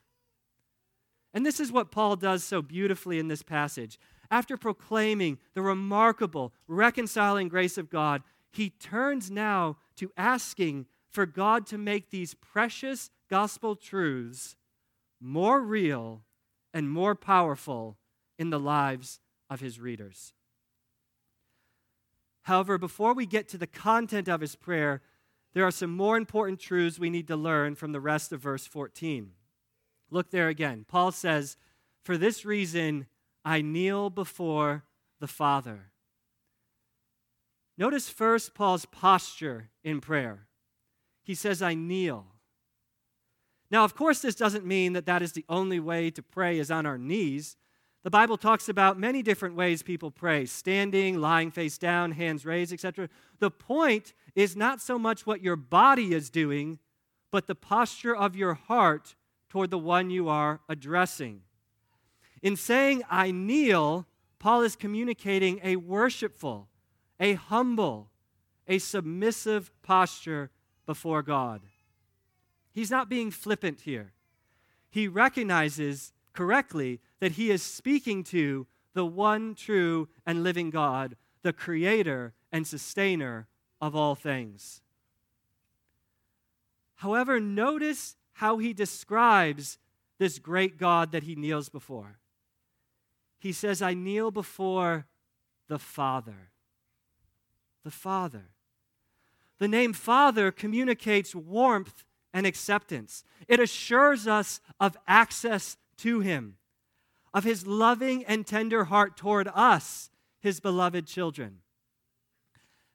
And 1.33 1.45
this 1.45 1.59
is 1.59 1.71
what 1.71 1.91
Paul 1.91 2.15
does 2.15 2.43
so 2.43 2.61
beautifully 2.61 3.19
in 3.19 3.27
this 3.27 3.41
passage. 3.41 3.99
After 4.29 4.57
proclaiming 4.57 5.39
the 5.53 5.61
remarkable, 5.61 6.53
reconciling 6.67 7.49
grace 7.49 7.77
of 7.77 7.89
God, 7.89 8.23
he 8.51 8.69
turns 8.69 9.31
now 9.31 9.77
to 9.97 10.11
asking 10.15 10.85
for 11.13 11.27
God 11.27 11.67
to 11.67 11.77
make 11.77 12.09
these 12.09 12.33
precious 12.33 13.11
gospel 13.29 13.75
truths 13.75 14.55
more 15.21 15.61
real 15.61 16.23
and 16.73 16.89
more 16.89 17.13
powerful 17.13 17.97
in 18.39 18.49
the 18.49 18.59
lives 18.59 19.19
of 19.49 19.61
his 19.61 19.79
readers. 19.79 20.33
However, 22.43 22.77
before 22.79 23.13
we 23.13 23.27
get 23.27 23.47
to 23.49 23.57
the 23.57 23.67
content 23.67 24.27
of 24.27 24.41
his 24.41 24.55
prayer, 24.55 25.01
there 25.53 25.65
are 25.65 25.71
some 25.71 25.95
more 25.95 26.17
important 26.17 26.59
truths 26.59 26.97
we 26.97 27.11
need 27.11 27.27
to 27.27 27.35
learn 27.35 27.75
from 27.75 27.91
the 27.91 28.01
rest 28.01 28.33
of 28.33 28.41
verse 28.41 28.65
14. 28.65 29.31
Look 30.09 30.31
there 30.31 30.49
again. 30.49 30.83
Paul 30.87 31.11
says, 31.11 31.57
For 32.01 32.17
this 32.17 32.43
reason 32.43 33.05
I 33.45 33.61
kneel 33.61 34.09
before 34.09 34.83
the 35.19 35.27
Father. 35.27 35.91
Notice 37.77 38.09
first 38.09 38.55
Paul's 38.55 38.85
posture 38.85 39.69
in 39.83 40.01
prayer. 40.01 40.47
He 41.23 41.35
says, 41.35 41.61
I 41.61 41.73
kneel. 41.73 42.27
Now, 43.71 43.83
of 43.83 43.95
course, 43.95 44.19
this 44.19 44.35
doesn't 44.35 44.65
mean 44.65 44.93
that 44.93 45.07
that 45.07 45.21
is 45.21 45.31
the 45.31 45.45
only 45.49 45.79
way 45.79 46.11
to 46.11 46.21
pray 46.21 46.59
is 46.59 46.69
on 46.69 46.85
our 46.85 46.97
knees. 46.97 47.57
The 48.03 48.11
Bible 48.11 48.37
talks 48.37 48.67
about 48.67 48.99
many 48.99 49.23
different 49.23 49.55
ways 49.55 49.81
people 49.81 50.11
pray 50.11 50.45
standing, 50.45 51.19
lying 51.19 51.49
face 51.49 51.77
down, 51.77 52.11
hands 52.11 52.45
raised, 52.45 52.73
etc. 52.73 53.09
The 53.39 53.49
point 53.49 54.13
is 54.35 54.55
not 54.55 54.81
so 54.81 54.99
much 54.99 55.25
what 55.25 55.41
your 55.41 55.55
body 55.55 56.13
is 56.13 56.29
doing, 56.29 56.79
but 57.31 57.47
the 57.47 57.55
posture 57.55 58.15
of 58.15 58.35
your 58.35 58.53
heart 58.53 59.15
toward 59.49 59.71
the 59.71 59.79
one 59.79 60.09
you 60.09 60.27
are 60.27 60.59
addressing. 60.67 61.41
In 62.41 62.57
saying, 62.57 63.03
I 63.09 63.31
kneel, 63.31 64.05
Paul 64.37 64.61
is 64.61 64.75
communicating 64.75 65.61
a 65.63 65.77
worshipful, 65.77 66.67
a 67.19 67.33
humble, 67.35 68.09
a 68.67 68.77
submissive 68.79 69.71
posture 69.81 70.51
before 70.85 71.21
God. 71.21 71.61
He's 72.71 72.91
not 72.91 73.09
being 73.09 73.31
flippant 73.31 73.81
here. 73.81 74.13
He 74.89 75.07
recognizes 75.07 76.13
correctly 76.33 76.99
that 77.19 77.33
he 77.33 77.51
is 77.51 77.61
speaking 77.61 78.23
to 78.25 78.67
the 78.93 79.05
one 79.05 79.55
true 79.55 80.09
and 80.25 80.43
living 80.43 80.69
God, 80.69 81.15
the 81.41 81.53
creator 81.53 82.33
and 82.51 82.65
sustainer 82.65 83.47
of 83.81 83.95
all 83.95 84.15
things. 84.15 84.81
However, 86.95 87.39
notice 87.39 88.15
how 88.33 88.57
he 88.57 88.73
describes 88.73 89.77
this 90.19 90.39
great 90.39 90.77
God 90.77 91.11
that 91.11 91.23
he 91.23 91.35
kneels 91.35 91.69
before. 91.69 92.17
He 93.39 93.51
says, 93.51 93.81
I 93.81 93.93
kneel 93.93 94.31
before 94.31 95.05
the 95.67 95.79
Father. 95.79 96.51
The 97.83 97.91
Father. 97.91 98.52
The 99.59 99.67
name 99.67 99.93
Father 99.93 100.51
communicates 100.51 101.35
warmth 101.35 102.03
and 102.33 102.47
acceptance, 102.47 103.23
it 103.47 103.59
assures 103.59 104.27
us 104.27 104.59
of 104.79 104.97
access 105.07 105.77
to 105.97 106.21
Him, 106.21 106.57
of 107.33 107.43
His 107.43 107.67
loving 107.67 108.25
and 108.25 108.45
tender 108.47 108.85
heart 108.85 109.15
toward 109.15 109.47
us, 109.53 110.09
His 110.39 110.59
beloved 110.59 111.05
children. 111.05 111.59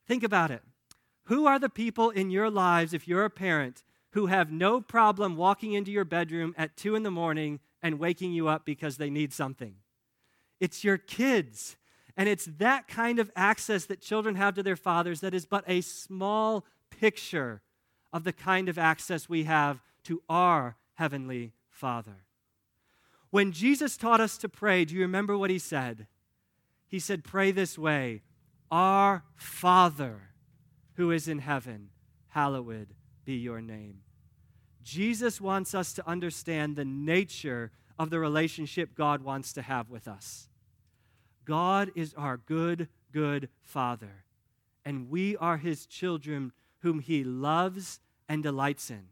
Think 0.05 0.23
about 0.23 0.51
it. 0.51 0.61
Who 1.25 1.45
are 1.45 1.59
the 1.59 1.69
people 1.69 2.09
in 2.09 2.31
your 2.31 2.49
lives, 2.49 2.93
if 2.93 3.07
you're 3.07 3.23
a 3.23 3.29
parent, 3.29 3.83
who 4.11 4.25
have 4.25 4.51
no 4.51 4.81
problem 4.81 5.37
walking 5.37 5.73
into 5.73 5.91
your 5.91 6.05
bedroom 6.05 6.53
at 6.57 6.75
two 6.75 6.95
in 6.95 7.03
the 7.03 7.11
morning 7.11 7.59
and 7.81 7.99
waking 7.99 8.33
you 8.33 8.47
up 8.47 8.65
because 8.65 8.97
they 8.97 9.09
need 9.09 9.33
something. 9.33 9.75
It's 10.59 10.83
your 10.83 10.97
kids. 10.97 11.77
And 12.19 12.27
it's 12.27 12.49
that 12.57 12.89
kind 12.89 13.17
of 13.17 13.31
access 13.33 13.85
that 13.85 14.01
children 14.01 14.35
have 14.35 14.53
to 14.55 14.61
their 14.61 14.75
fathers 14.75 15.21
that 15.21 15.33
is 15.33 15.45
but 15.45 15.63
a 15.69 15.79
small 15.79 16.65
picture 16.89 17.61
of 18.11 18.25
the 18.25 18.33
kind 18.33 18.67
of 18.67 18.77
access 18.77 19.29
we 19.29 19.45
have 19.45 19.79
to 20.03 20.21
our 20.27 20.75
Heavenly 20.95 21.53
Father. 21.69 22.25
When 23.29 23.53
Jesus 23.53 23.95
taught 23.95 24.19
us 24.19 24.37
to 24.39 24.49
pray, 24.49 24.83
do 24.83 24.95
you 24.95 24.99
remember 24.99 25.37
what 25.37 25.49
he 25.49 25.59
said? 25.59 26.07
He 26.89 26.99
said, 26.99 27.23
Pray 27.23 27.51
this 27.51 27.77
way 27.77 28.23
Our 28.69 29.23
Father 29.37 30.31
who 30.95 31.11
is 31.11 31.29
in 31.29 31.39
heaven, 31.39 31.87
hallowed 32.27 32.95
be 33.23 33.35
your 33.35 33.61
name. 33.61 34.01
Jesus 34.83 35.39
wants 35.39 35.73
us 35.73 35.93
to 35.93 36.05
understand 36.05 36.75
the 36.75 36.83
nature 36.83 37.71
of 37.97 38.09
the 38.09 38.19
relationship 38.19 38.93
God 38.93 39.21
wants 39.21 39.53
to 39.53 39.61
have 39.61 39.89
with 39.89 40.05
us. 40.05 40.48
God 41.49 41.89
is 41.95 42.13
our 42.13 42.37
good, 42.37 42.89
good 43.11 43.49
Father, 43.63 44.23
and 44.85 45.09
we 45.09 45.35
are 45.37 45.57
his 45.57 45.87
children 45.87 46.51
whom 46.81 46.99
he 46.99 47.23
loves 47.23 47.99
and 48.29 48.43
delights 48.43 48.91
in. 48.91 49.07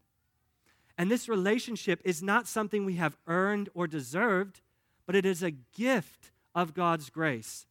And 1.00 1.10
this 1.10 1.28
relationship 1.28 2.00
is 2.06 2.22
not 2.22 2.46
something 2.46 2.86
we 2.86 2.98
have 2.98 3.18
earned 3.26 3.70
or 3.74 3.88
deserved, 3.88 4.62
but 5.08 5.16
it 5.16 5.26
is 5.26 5.42
a 5.42 5.50
gift 5.50 6.30
of 6.54 6.76
God's 6.76 7.10
grace. 7.10 7.66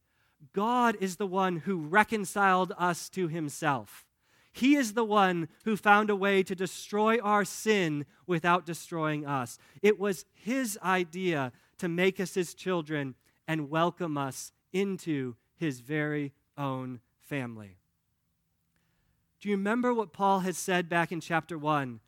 God 0.52 0.96
is 1.00 1.14
the 1.14 1.28
one 1.28 1.58
who 1.58 1.76
reconciled 1.78 2.72
us 2.76 3.08
to 3.10 3.28
himself. 3.28 4.04
He 4.52 4.74
is 4.74 4.94
the 4.94 5.04
one 5.04 5.46
who 5.64 5.76
found 5.76 6.10
a 6.10 6.16
way 6.16 6.42
to 6.42 6.56
destroy 6.56 7.20
our 7.20 7.44
sin 7.44 8.04
without 8.26 8.66
destroying 8.66 9.26
us. 9.26 9.58
It 9.80 10.00
was 10.00 10.24
His 10.34 10.76
idea 10.82 11.52
to 11.78 11.88
make 11.88 12.18
us 12.18 12.34
His 12.34 12.52
children 12.52 13.14
and 13.46 13.70
welcome 13.70 14.18
us 14.18 14.50
into 14.76 15.36
his 15.56 15.80
very 15.80 16.32
own 16.58 17.00
family. 17.20 17.78
Do 19.40 19.48
you 19.48 19.56
remember 19.56 19.94
what 19.94 20.12
Paul 20.12 20.40
has 20.40 20.58
said 20.58 20.88
back 20.88 21.10
in 21.10 21.20
chapter 21.20 21.56
1? 21.56 22.00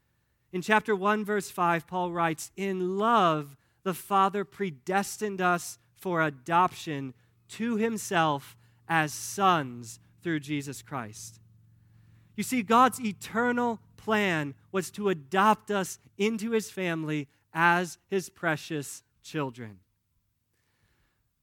In 0.53 0.63
chapter 0.63 0.95
1, 0.95 1.25
verse 1.25 1.51
5, 1.51 1.87
Paul 1.87 2.13
writes, 2.13 2.51
In 2.57 2.99
love, 2.99 3.57
the 3.85 3.95
Father 3.95 4.45
predestined 4.45 5.41
us 5.41 5.79
for 5.97 6.23
adoption 6.23 7.15
to 7.51 7.77
himself 7.77 8.57
as 8.89 9.13
sons 9.13 9.99
through 10.23 10.41
Jesus 10.41 10.83
Christ. 10.83 11.41
You 12.37 12.43
see, 12.43 12.63
God's 12.63 13.01
eternal 13.01 13.81
plan 13.97 14.55
was 14.73 14.91
to 14.93 15.09
adopt 15.09 15.71
us 15.71 15.99
into 16.17 16.53
his 16.53 16.71
family 16.71 17.29
as 17.53 17.99
his 18.09 18.29
precious 18.29 19.03
children. 19.23 19.81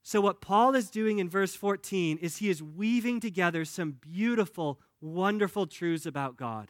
So, 0.07 0.21
what 0.21 0.39
Paul 0.39 0.75
is 0.75 0.91
doing 0.91 1.17
in 1.17 1.27
verse 1.27 1.55
14 1.55 2.19
is 2.19 2.37
he 2.37 2.47
is 2.47 2.61
weaving 2.61 3.19
together 3.19 3.65
some 3.65 3.93
beautiful, 3.93 4.79
wonderful 5.01 5.65
truths 5.65 6.05
about 6.05 6.37
God. 6.37 6.69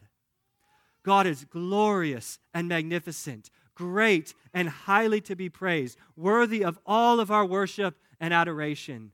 God 1.02 1.26
is 1.26 1.44
glorious 1.44 2.38
and 2.54 2.66
magnificent, 2.66 3.50
great 3.74 4.32
and 4.54 4.70
highly 4.70 5.20
to 5.20 5.36
be 5.36 5.50
praised, 5.50 5.98
worthy 6.16 6.64
of 6.64 6.78
all 6.86 7.20
of 7.20 7.30
our 7.30 7.44
worship 7.44 7.98
and 8.18 8.32
adoration. 8.32 9.12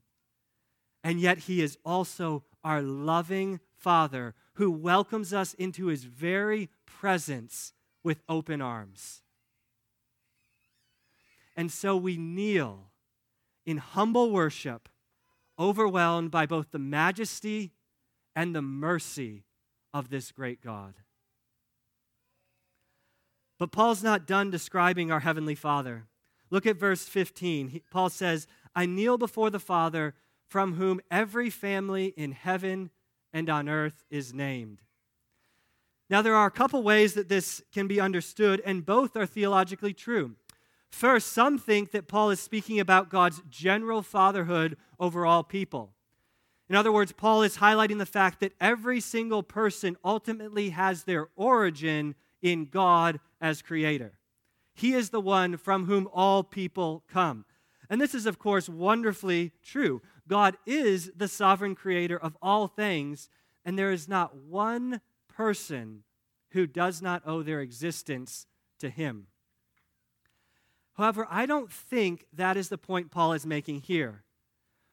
And 1.03 1.19
yet, 1.19 1.39
he 1.39 1.61
is 1.61 1.77
also 1.85 2.45
our 2.63 2.81
loving 2.81 3.59
Father 3.77 4.37
who 4.53 4.71
welcomes 4.71 5.33
us 5.33 5.53
into 5.55 5.87
his 5.87 6.05
very 6.05 6.69
presence 6.87 7.73
with 8.05 8.23
open 8.29 8.63
arms. 8.63 9.23
And 11.57 11.73
so 11.73 11.97
we 11.97 12.17
kneel 12.17 12.92
in 13.67 13.79
humble 13.79 14.31
worship, 14.31 14.89
overwhelmed 15.59 16.31
by 16.31 16.47
both 16.47 16.71
the 16.71 16.79
majesty 16.79 17.73
and 18.35 18.55
the 18.55 18.63
mercy 18.63 19.45
of 19.93 20.09
this 20.09 20.33
great 20.33 20.63
God. 20.63 20.95
But 23.59 23.71
Paul's 23.71 24.03
not 24.03 24.27
done 24.27 24.51
describing 24.51 25.13
our 25.13 25.21
Heavenly 25.21 25.55
Father. 25.55 26.07
Look 26.51 26.67
at 26.67 26.79
verse 26.79 27.05
15. 27.05 27.69
He, 27.69 27.83
Paul 27.91 28.11
says, 28.11 28.47
I 28.75 28.87
kneel 28.87 29.19
before 29.19 29.51
the 29.51 29.61
Father, 29.61 30.15
from 30.49 30.75
whom 30.75 31.01
every 31.11 31.49
family 31.49 32.07
in 32.17 32.33
heaven 32.33 32.91
and 33.33 33.49
on 33.49 33.69
earth 33.69 34.05
is 34.11 34.35
named. 34.35 34.81
Now, 36.11 36.21
there 36.21 36.35
are 36.35 36.47
a 36.47 36.51
couple 36.51 36.83
ways 36.83 37.15
that 37.15 37.29
this 37.29 37.63
can 37.73 37.87
be 37.87 38.01
understood, 38.01 38.61
and 38.67 38.85
both 38.85 39.17
are 39.17 39.25
theologically 39.25 39.95
true. 39.95 40.35
First, 40.93 41.33
some 41.33 41.59
think 41.59 41.91
that 41.91 42.07
Paul 42.07 42.31
is 42.31 42.39
speaking 42.39 42.79
about 42.79 43.09
God's 43.09 43.43
general 43.49 44.03
fatherhood 44.03 44.77
over 45.01 45.27
all 45.27 45.43
people. 45.43 45.95
In 46.69 46.77
other 46.77 46.93
words, 46.93 47.13
Paul 47.13 47.43
is 47.43 47.57
highlighting 47.57 47.99
the 47.99 48.07
fact 48.07 48.41
that 48.41 48.53
every 48.61 49.01
single 49.01 49.43
person 49.43 49.97
ultimately 50.05 50.71
has 50.71 51.05
their 51.05 51.29
origin 51.35 52.15
in 52.41 52.67
God 52.67 53.21
as 53.41 53.63
creator. 53.63 54.19
He 54.75 54.95
is 54.95 55.11
the 55.11 55.21
one 55.21 55.57
from 55.57 55.87
whom 55.87 56.09
all 56.13 56.45
people 56.45 57.05
come. 57.11 57.47
And 57.91 58.01
this 58.01 58.15
is, 58.15 58.27
of 58.27 58.39
course, 58.39 58.69
wonderfully 58.69 59.53
true. 59.63 60.03
God 60.29 60.57
is 60.67 61.11
the 61.17 61.29
sovereign 61.29 61.75
creator 61.75 62.19
of 62.19 62.37
all 62.41 62.69
things, 62.69 63.29
and 63.65 63.79
there 63.79 63.93
is 63.93 64.09
not 64.09 64.37
one 64.37 65.01
person 65.29 66.05
who 66.51 66.67
does 66.67 67.03
not 67.03 67.23
owe 67.27 67.43
their 67.43 67.61
existence 67.61 68.47
to 68.79 68.89
him. 68.89 69.27
However, 71.03 71.27
I 71.29 71.47
don't 71.47 71.69
think 71.69 72.27
that 72.33 72.57
is 72.57 72.69
the 72.69 72.79
point 72.79 73.11
Paul 73.11 73.33
is 73.33 73.45
making 73.45 73.81
here. 73.81 74.23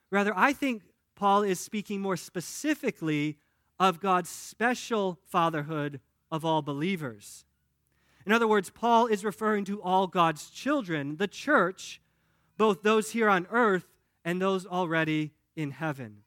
Rather, 0.09 0.33
I 0.35 0.53
think 0.53 0.81
Paul 1.13 1.43
is 1.43 1.59
speaking 1.59 2.01
more 2.01 2.17
specifically 2.17 3.37
of 3.79 3.99
God's 3.99 4.27
special 4.27 5.19
fatherhood 5.27 5.99
of 6.31 6.43
all 6.43 6.63
believers. 6.63 7.45
In 8.25 8.31
other 8.31 8.47
words, 8.47 8.71
Paul 8.71 9.05
is 9.05 9.23
referring 9.23 9.65
to 9.65 9.83
all 9.83 10.07
God's 10.07 10.49
children, 10.49 11.17
the 11.17 11.27
church, 11.27 12.01
both 12.57 12.81
those 12.81 13.11
here 13.11 13.29
on 13.29 13.45
earth 13.51 13.85
and 14.25 14.41
those 14.41 14.65
already 14.65 15.33
in 15.55 15.69
heaven. 15.69 16.23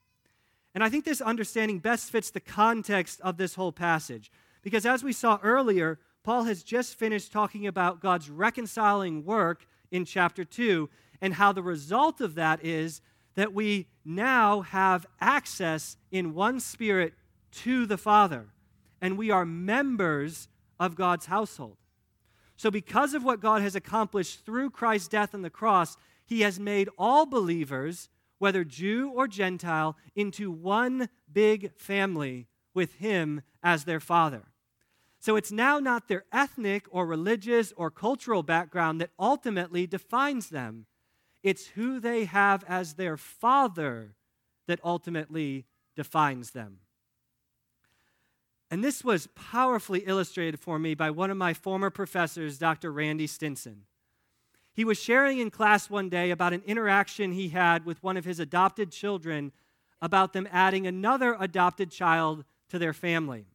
And 0.77 0.85
I 0.85 0.90
think 0.90 1.05
this 1.05 1.21
understanding 1.21 1.81
best 1.81 2.09
fits 2.12 2.31
the 2.31 2.38
context 2.38 3.21
of 3.23 3.37
this 3.37 3.57
whole 3.57 3.73
passage. 3.73 4.31
Because 4.62 4.87
as 4.87 5.03
we 5.03 5.12
saw 5.12 5.40
earlier, 5.42 5.99
Paul 6.23 6.45
has 6.45 6.62
just 6.62 6.95
finished 6.95 7.33
talking 7.33 7.66
about 7.66 8.01
God's 8.01 8.31
reconciling 8.31 9.25
work 9.25 9.66
in 9.92 10.05
chapter 10.05 10.44
2 10.44 10.90
and 11.20 11.35
how 11.35 11.52
the 11.52 11.62
result 11.62 12.20
of 12.20 12.35
that 12.35 12.64
is 12.64 13.00
that 13.37 13.55
we 13.55 13.87
now 14.05 14.62
have 14.62 15.07
access 15.20 15.96
in 16.11 16.35
one 16.35 16.59
spirit 16.59 17.14
to 17.52 17.87
the 17.87 17.96
Father, 17.96 18.48
and 19.00 19.16
we 19.16 19.31
are 19.31 19.44
members 19.44 20.48
of 20.81 20.96
God's 20.96 21.26
household. 21.26 21.76
So, 22.57 22.70
because 22.70 23.14
of 23.14 23.24
what 23.24 23.40
God 23.40 23.62
has 23.62 23.74
accomplished 23.74 24.44
through 24.44 24.70
Christ's 24.70 25.09
death 25.09 25.35
on 25.35 25.42
the 25.42 25.50
cross, 25.50 25.96
He 26.26 26.40
has 26.40 26.59
made 26.59 26.88
all 26.98 27.26
believers, 27.26 28.09
whether 28.38 28.64
Jew 28.64 29.11
or 29.14 29.28
Gentile, 29.28 29.96
into 30.14 30.50
one 30.50 31.09
big 31.33 31.76
family 31.78 32.48
with 32.74 32.94
Him 32.94 33.42
as 33.62 33.85
their 33.85 34.00
Father. 34.00 34.52
So 35.23 35.37
it's 35.37 35.53
now 35.53 35.79
not 35.79 36.09
their 36.09 36.25
ethnic 36.33 36.87
or 36.91 37.07
religious 37.07 37.73
or 37.77 37.93
cultural 37.93 38.43
background 38.43 39.01
that 39.01 39.11
ultimately 39.21 39.87
defines 39.87 40.49
them. 40.49 40.87
It's 41.45 41.69
who 41.69 42.01
they 42.01 42.25
have 42.25 42.65
as 42.67 42.95
their 42.95 43.17
father 43.17 44.17
that 44.67 44.81
ultimately 44.83 45.67
defines 45.95 46.51
them. 46.51 46.79
And 48.69 48.83
this 48.83 49.05
was 49.05 49.29
powerfully 49.37 50.01
illustrated 50.01 50.59
for 50.59 50.77
me 50.81 50.95
by 50.97 51.11
one 51.11 51.31
of 51.31 51.37
my 51.37 51.55
former 51.55 51.89
professors, 51.89 52.59
Dr. 52.59 52.91
Randy 52.91 53.29
Stinson. 53.29 53.83
He 54.75 54.85
was 54.85 55.01
sharing 55.01 55.39
in 55.39 55.51
class 55.51 55.89
one 55.89 56.09
day 56.09 56.33
about 56.33 56.53
an 56.53 56.65
interaction 56.67 57.31
he 57.31 57.51
had 57.51 57.87
with 57.87 58.03
one 58.03 58.17
of 58.17 58.25
his 58.25 58.41
adopted 58.41 58.91
children 58.91 59.53
about 60.01 60.33
them 60.33 60.49
adding 60.51 60.85
another 60.85 61.37
adopted 61.39 61.93
child 61.93 62.45
to 62.71 62.81
their 62.81 62.93
family. 62.93 63.52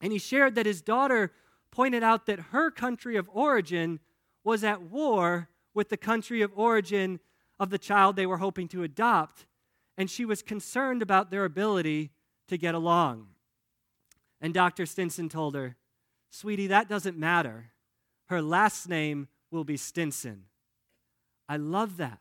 And 0.00 0.12
he 0.12 0.18
shared 0.18 0.54
that 0.54 0.66
his 0.66 0.82
daughter 0.82 1.32
pointed 1.70 2.02
out 2.02 2.26
that 2.26 2.40
her 2.50 2.70
country 2.70 3.16
of 3.16 3.28
origin 3.32 4.00
was 4.42 4.64
at 4.64 4.82
war 4.82 5.48
with 5.74 5.88
the 5.88 5.96
country 5.96 6.42
of 6.42 6.52
origin 6.54 7.20
of 7.58 7.70
the 7.70 7.78
child 7.78 8.16
they 8.16 8.26
were 8.26 8.38
hoping 8.38 8.68
to 8.68 8.82
adopt, 8.82 9.46
and 9.96 10.10
she 10.10 10.24
was 10.24 10.42
concerned 10.42 11.02
about 11.02 11.30
their 11.30 11.44
ability 11.44 12.10
to 12.48 12.56
get 12.56 12.74
along. 12.74 13.26
And 14.40 14.54
Dr. 14.54 14.86
Stinson 14.86 15.28
told 15.28 15.54
her, 15.54 15.76
Sweetie, 16.30 16.68
that 16.68 16.88
doesn't 16.88 17.18
matter. 17.18 17.72
Her 18.26 18.40
last 18.40 18.88
name 18.88 19.28
will 19.50 19.64
be 19.64 19.76
Stinson. 19.76 20.44
I 21.48 21.56
love 21.56 21.96
that. 21.98 22.20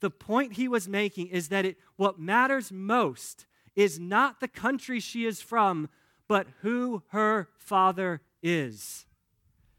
The 0.00 0.10
point 0.10 0.54
he 0.54 0.68
was 0.68 0.88
making 0.88 1.28
is 1.28 1.48
that 1.48 1.64
it, 1.64 1.76
what 1.96 2.18
matters 2.18 2.72
most 2.72 3.46
is 3.76 3.98
not 3.98 4.40
the 4.40 4.48
country 4.48 5.00
she 5.00 5.26
is 5.26 5.42
from, 5.42 5.88
but 6.28 6.46
who 6.60 7.02
her 7.08 7.48
father 7.56 8.20
is. 8.42 9.06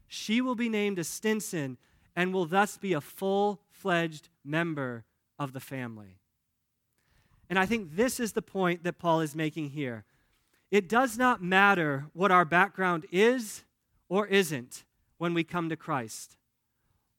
She 0.06 0.40
will 0.40 0.54
be 0.54 0.68
named 0.68 0.98
a 0.98 1.04
Stinson 1.04 1.78
and 2.14 2.32
will 2.32 2.46
thus 2.46 2.76
be 2.76 2.92
a 2.92 3.00
full 3.00 3.60
fledged 3.70 4.28
member 4.44 5.04
of 5.38 5.52
the 5.52 5.60
family. 5.60 6.18
And 7.50 7.58
I 7.58 7.66
think 7.66 7.96
this 7.96 8.20
is 8.20 8.32
the 8.32 8.42
point 8.42 8.84
that 8.84 8.98
Paul 8.98 9.20
is 9.20 9.34
making 9.34 9.70
here. 9.70 10.04
It 10.70 10.88
does 10.88 11.18
not 11.18 11.42
matter 11.42 12.06
what 12.12 12.30
our 12.30 12.44
background 12.44 13.06
is 13.12 13.64
or 14.08 14.26
isn't 14.26 14.84
when 15.18 15.34
we 15.34 15.44
come 15.44 15.68
to 15.68 15.76
Christ. 15.76 16.36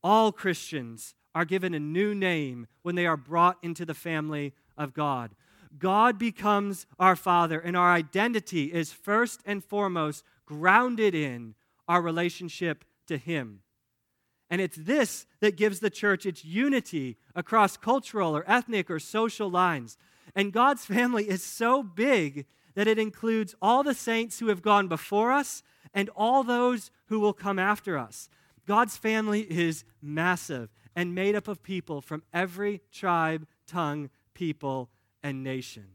All 0.04 0.32
Christians 0.32 1.16
are 1.34 1.46
given 1.46 1.74
a 1.74 1.80
new 1.80 2.16
name 2.16 2.68
when 2.82 2.96
they 2.96 3.06
are 3.06 3.18
brought 3.18 3.58
into 3.62 3.86
the 3.86 3.94
family 3.94 4.54
of 4.78 4.94
God. 4.94 5.36
God 5.80 6.18
becomes 6.18 6.86
our 7.00 7.16
Father, 7.16 7.60
and 7.60 7.76
our 7.76 7.94
identity 7.94 8.74
is 8.74 8.92
first 8.92 9.42
and 9.46 9.64
foremost 9.64 10.24
grounded 10.46 11.16
in 11.16 11.56
our 11.88 12.02
relationship 12.02 12.86
to 13.08 13.18
Him. 13.18 13.62
And 14.50 14.62
it's 14.62 14.78
this 14.78 15.26
that 15.40 15.58
gives 15.58 15.80
the 15.80 15.90
church 15.90 16.26
its 16.26 16.46
unity 16.46 17.18
across 17.34 17.78
cultural 17.78 18.36
or 18.36 18.44
ethnic 18.48 18.90
or 18.90 19.00
social 19.00 19.50
lines. 19.50 19.98
And 20.36 20.54
God's 20.54 20.86
family 20.86 21.28
is 21.28 21.44
so 21.44 21.82
big 21.82 22.46
that 22.76 22.88
it 22.88 23.00
includes 23.00 23.56
all 23.62 23.84
the 23.84 23.94
saints 23.94 24.40
who 24.40 24.48
have 24.48 24.62
gone 24.62 24.88
before 24.88 25.32
us 25.32 25.64
and 25.94 26.10
all 26.16 26.44
those 26.44 26.92
who 27.08 27.20
will 27.20 27.34
come 27.34 27.58
after 27.58 27.98
us. 27.98 28.30
God's 28.68 28.98
family 28.98 29.42
is 29.42 29.84
massive 30.02 30.70
and 30.96 31.16
made 31.16 31.36
up 31.36 31.48
of 31.48 31.64
people 31.64 32.02
from 32.02 32.24
every 32.34 32.82
tribe, 32.92 33.48
tongue, 33.68 34.10
people, 34.34 34.90
and 35.26 35.44
nation. 35.44 35.88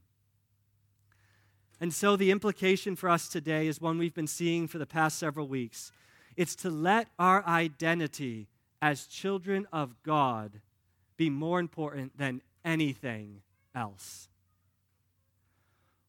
And 1.81 1.95
so, 1.95 2.17
the 2.17 2.33
implication 2.33 2.97
for 2.97 3.09
us 3.09 3.29
today 3.29 3.69
is 3.69 3.81
one 3.81 3.97
we've 3.97 4.13
been 4.13 4.27
seeing 4.27 4.67
for 4.67 4.79
the 4.79 4.87
past 4.87 5.19
several 5.21 5.47
weeks. 5.47 5.93
It's 6.37 6.57
to 6.57 6.69
let 6.69 7.07
our 7.17 7.47
identity 7.47 8.49
as 8.83 9.07
children 9.07 9.69
of 9.73 9.95
God 10.03 10.61
be 11.17 11.31
more 11.31 11.61
important 11.61 12.19
than 12.19 12.43
anything 12.65 13.43
else. 13.73 14.29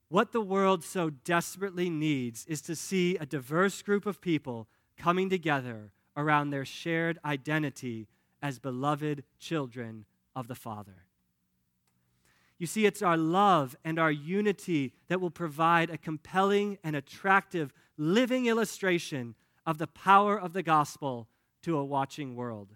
What 0.10 0.32
the 0.32 0.42
world 0.42 0.84
so 0.84 1.12
desperately 1.12 1.92
needs 1.92 2.44
is 2.48 2.62
to 2.64 2.76
see 2.76 3.18
a 3.18 3.26
diverse 3.26 3.84
group 3.84 4.08
of 4.08 4.20
people 4.20 4.68
coming 4.98 5.30
together 5.30 5.92
around 6.18 6.50
their 6.50 6.66
shared 6.66 7.20
identity 7.24 8.08
as 8.42 8.58
beloved 8.58 9.24
children 9.40 10.06
of 10.36 10.48
the 10.48 10.56
Father. 10.56 11.06
You 12.62 12.68
see, 12.68 12.86
it's 12.86 13.02
our 13.02 13.18
love 13.18 13.76
and 13.84 13.98
our 13.98 14.12
unity 14.12 14.94
that 15.08 15.20
will 15.20 15.32
provide 15.32 15.90
a 15.90 15.98
compelling 15.98 16.78
and 16.84 16.96
attractive 16.96 17.74
living 17.98 18.46
illustration 18.46 19.34
of 19.66 19.80
the 19.80 19.88
power 19.88 20.40
of 20.40 20.54
the 20.54 20.62
gospel 20.62 21.28
to 21.64 21.76
a 21.76 21.84
watching 21.84 22.36
world. 22.36 22.76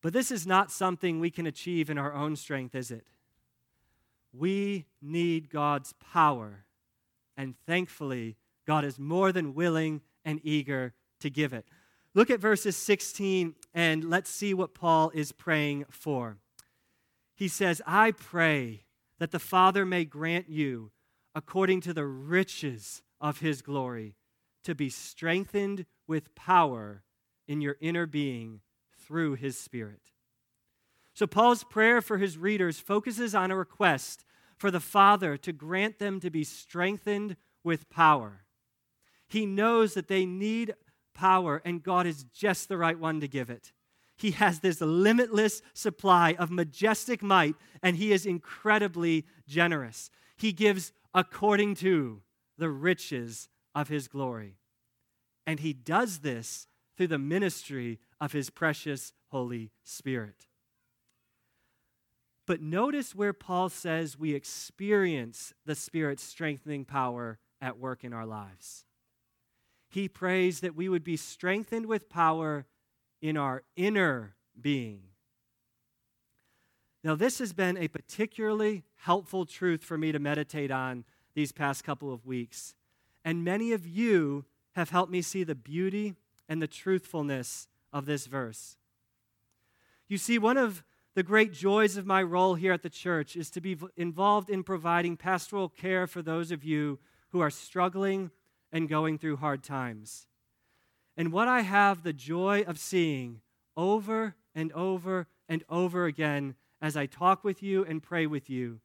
But 0.00 0.14
this 0.14 0.30
is 0.30 0.46
not 0.46 0.72
something 0.72 1.20
we 1.20 1.30
can 1.30 1.46
achieve 1.46 1.90
in 1.90 1.98
our 1.98 2.14
own 2.14 2.34
strength, 2.34 2.74
is 2.74 2.90
it? 2.90 3.04
We 4.32 4.86
need 5.02 5.50
God's 5.50 5.92
power, 5.92 6.64
and 7.36 7.56
thankfully, 7.66 8.36
God 8.66 8.86
is 8.86 8.98
more 8.98 9.32
than 9.32 9.52
willing 9.52 10.00
and 10.24 10.40
eager 10.42 10.94
to 11.20 11.28
give 11.28 11.52
it. 11.52 11.66
Look 12.14 12.30
at 12.30 12.40
verses 12.40 12.74
16 12.74 13.54
and 13.74 14.02
let's 14.04 14.30
see 14.30 14.54
what 14.54 14.72
Paul 14.72 15.10
is 15.12 15.30
praying 15.30 15.84
for. 15.90 16.38
He 17.34 17.48
says, 17.48 17.82
I 17.86 18.12
pray 18.12 18.84
that 19.18 19.30
the 19.30 19.38
Father 19.38 19.84
may 19.84 20.04
grant 20.04 20.48
you, 20.48 20.92
according 21.34 21.80
to 21.82 21.92
the 21.92 22.06
riches 22.06 23.02
of 23.20 23.40
his 23.40 23.62
glory, 23.62 24.16
to 24.64 24.74
be 24.74 24.88
strengthened 24.88 25.86
with 26.06 26.34
power 26.34 27.02
in 27.46 27.60
your 27.60 27.76
inner 27.80 28.06
being 28.06 28.60
through 28.98 29.34
his 29.34 29.58
Spirit. 29.58 30.12
So, 31.12 31.26
Paul's 31.26 31.62
prayer 31.64 32.00
for 32.00 32.18
his 32.18 32.36
readers 32.36 32.80
focuses 32.80 33.34
on 33.34 33.50
a 33.50 33.56
request 33.56 34.24
for 34.56 34.70
the 34.70 34.80
Father 34.80 35.36
to 35.36 35.52
grant 35.52 35.98
them 35.98 36.18
to 36.20 36.30
be 36.30 36.42
strengthened 36.42 37.36
with 37.62 37.88
power. 37.90 38.44
He 39.28 39.46
knows 39.46 39.94
that 39.94 40.08
they 40.08 40.26
need 40.26 40.74
power, 41.14 41.62
and 41.64 41.82
God 41.82 42.06
is 42.06 42.24
just 42.24 42.68
the 42.68 42.76
right 42.76 42.98
one 42.98 43.20
to 43.20 43.28
give 43.28 43.50
it. 43.50 43.72
He 44.16 44.32
has 44.32 44.60
this 44.60 44.80
limitless 44.80 45.62
supply 45.72 46.34
of 46.38 46.50
majestic 46.50 47.22
might, 47.22 47.56
and 47.82 47.96
He 47.96 48.12
is 48.12 48.26
incredibly 48.26 49.26
generous. 49.46 50.10
He 50.36 50.52
gives 50.52 50.92
according 51.12 51.76
to 51.76 52.22
the 52.56 52.70
riches 52.70 53.48
of 53.74 53.88
His 53.88 54.08
glory. 54.08 54.58
And 55.46 55.60
He 55.60 55.72
does 55.72 56.20
this 56.20 56.66
through 56.96 57.08
the 57.08 57.18
ministry 57.18 57.98
of 58.20 58.32
His 58.32 58.50
precious 58.50 59.12
Holy 59.28 59.72
Spirit. 59.82 60.46
But 62.46 62.60
notice 62.60 63.14
where 63.14 63.32
Paul 63.32 63.68
says 63.68 64.18
we 64.18 64.34
experience 64.34 65.52
the 65.64 65.74
Spirit's 65.74 66.22
strengthening 66.22 66.84
power 66.84 67.38
at 67.60 67.78
work 67.78 68.04
in 68.04 68.12
our 68.12 68.26
lives 68.26 68.84
he 69.94 70.08
prays 70.08 70.58
that 70.58 70.74
we 70.74 70.88
would 70.88 71.04
be 71.04 71.16
strengthened 71.16 71.86
with 71.86 72.08
power 72.08 72.66
in 73.24 73.38
our 73.38 73.62
inner 73.74 74.34
being. 74.60 75.00
Now, 77.02 77.14
this 77.14 77.38
has 77.38 77.54
been 77.54 77.78
a 77.78 77.88
particularly 77.88 78.84
helpful 78.96 79.46
truth 79.46 79.82
for 79.82 79.96
me 79.96 80.12
to 80.12 80.18
meditate 80.18 80.70
on 80.70 81.04
these 81.34 81.50
past 81.50 81.84
couple 81.84 82.12
of 82.12 82.26
weeks. 82.26 82.74
And 83.24 83.42
many 83.42 83.72
of 83.72 83.86
you 83.86 84.44
have 84.72 84.90
helped 84.90 85.10
me 85.10 85.22
see 85.22 85.42
the 85.42 85.54
beauty 85.54 86.16
and 86.50 86.60
the 86.60 86.66
truthfulness 86.66 87.66
of 87.94 88.04
this 88.04 88.26
verse. 88.26 88.76
You 90.06 90.18
see, 90.18 90.38
one 90.38 90.58
of 90.58 90.84
the 91.14 91.22
great 91.22 91.54
joys 91.54 91.96
of 91.96 92.04
my 92.04 92.22
role 92.22 92.56
here 92.56 92.74
at 92.74 92.82
the 92.82 92.90
church 92.90 93.36
is 93.36 93.48
to 93.52 93.60
be 93.62 93.78
involved 93.96 94.50
in 94.50 94.62
providing 94.62 95.16
pastoral 95.16 95.70
care 95.70 96.06
for 96.06 96.20
those 96.20 96.50
of 96.50 96.62
you 96.62 96.98
who 97.30 97.40
are 97.40 97.48
struggling 97.48 98.30
and 98.70 98.86
going 98.86 99.16
through 99.16 99.36
hard 99.36 99.62
times. 99.62 100.26
And 101.16 101.32
what 101.32 101.48
I 101.48 101.60
have 101.60 102.02
the 102.02 102.12
joy 102.12 102.64
of 102.66 102.78
seeing 102.78 103.40
over 103.76 104.34
and 104.54 104.72
over 104.72 105.26
and 105.48 105.64
over 105.68 106.06
again 106.06 106.54
as 106.80 106.96
I 106.96 107.06
talk 107.06 107.44
with 107.44 107.62
you 107.62 107.84
and 107.84 108.02
pray 108.02 108.26
with 108.26 108.50
you 108.50 108.80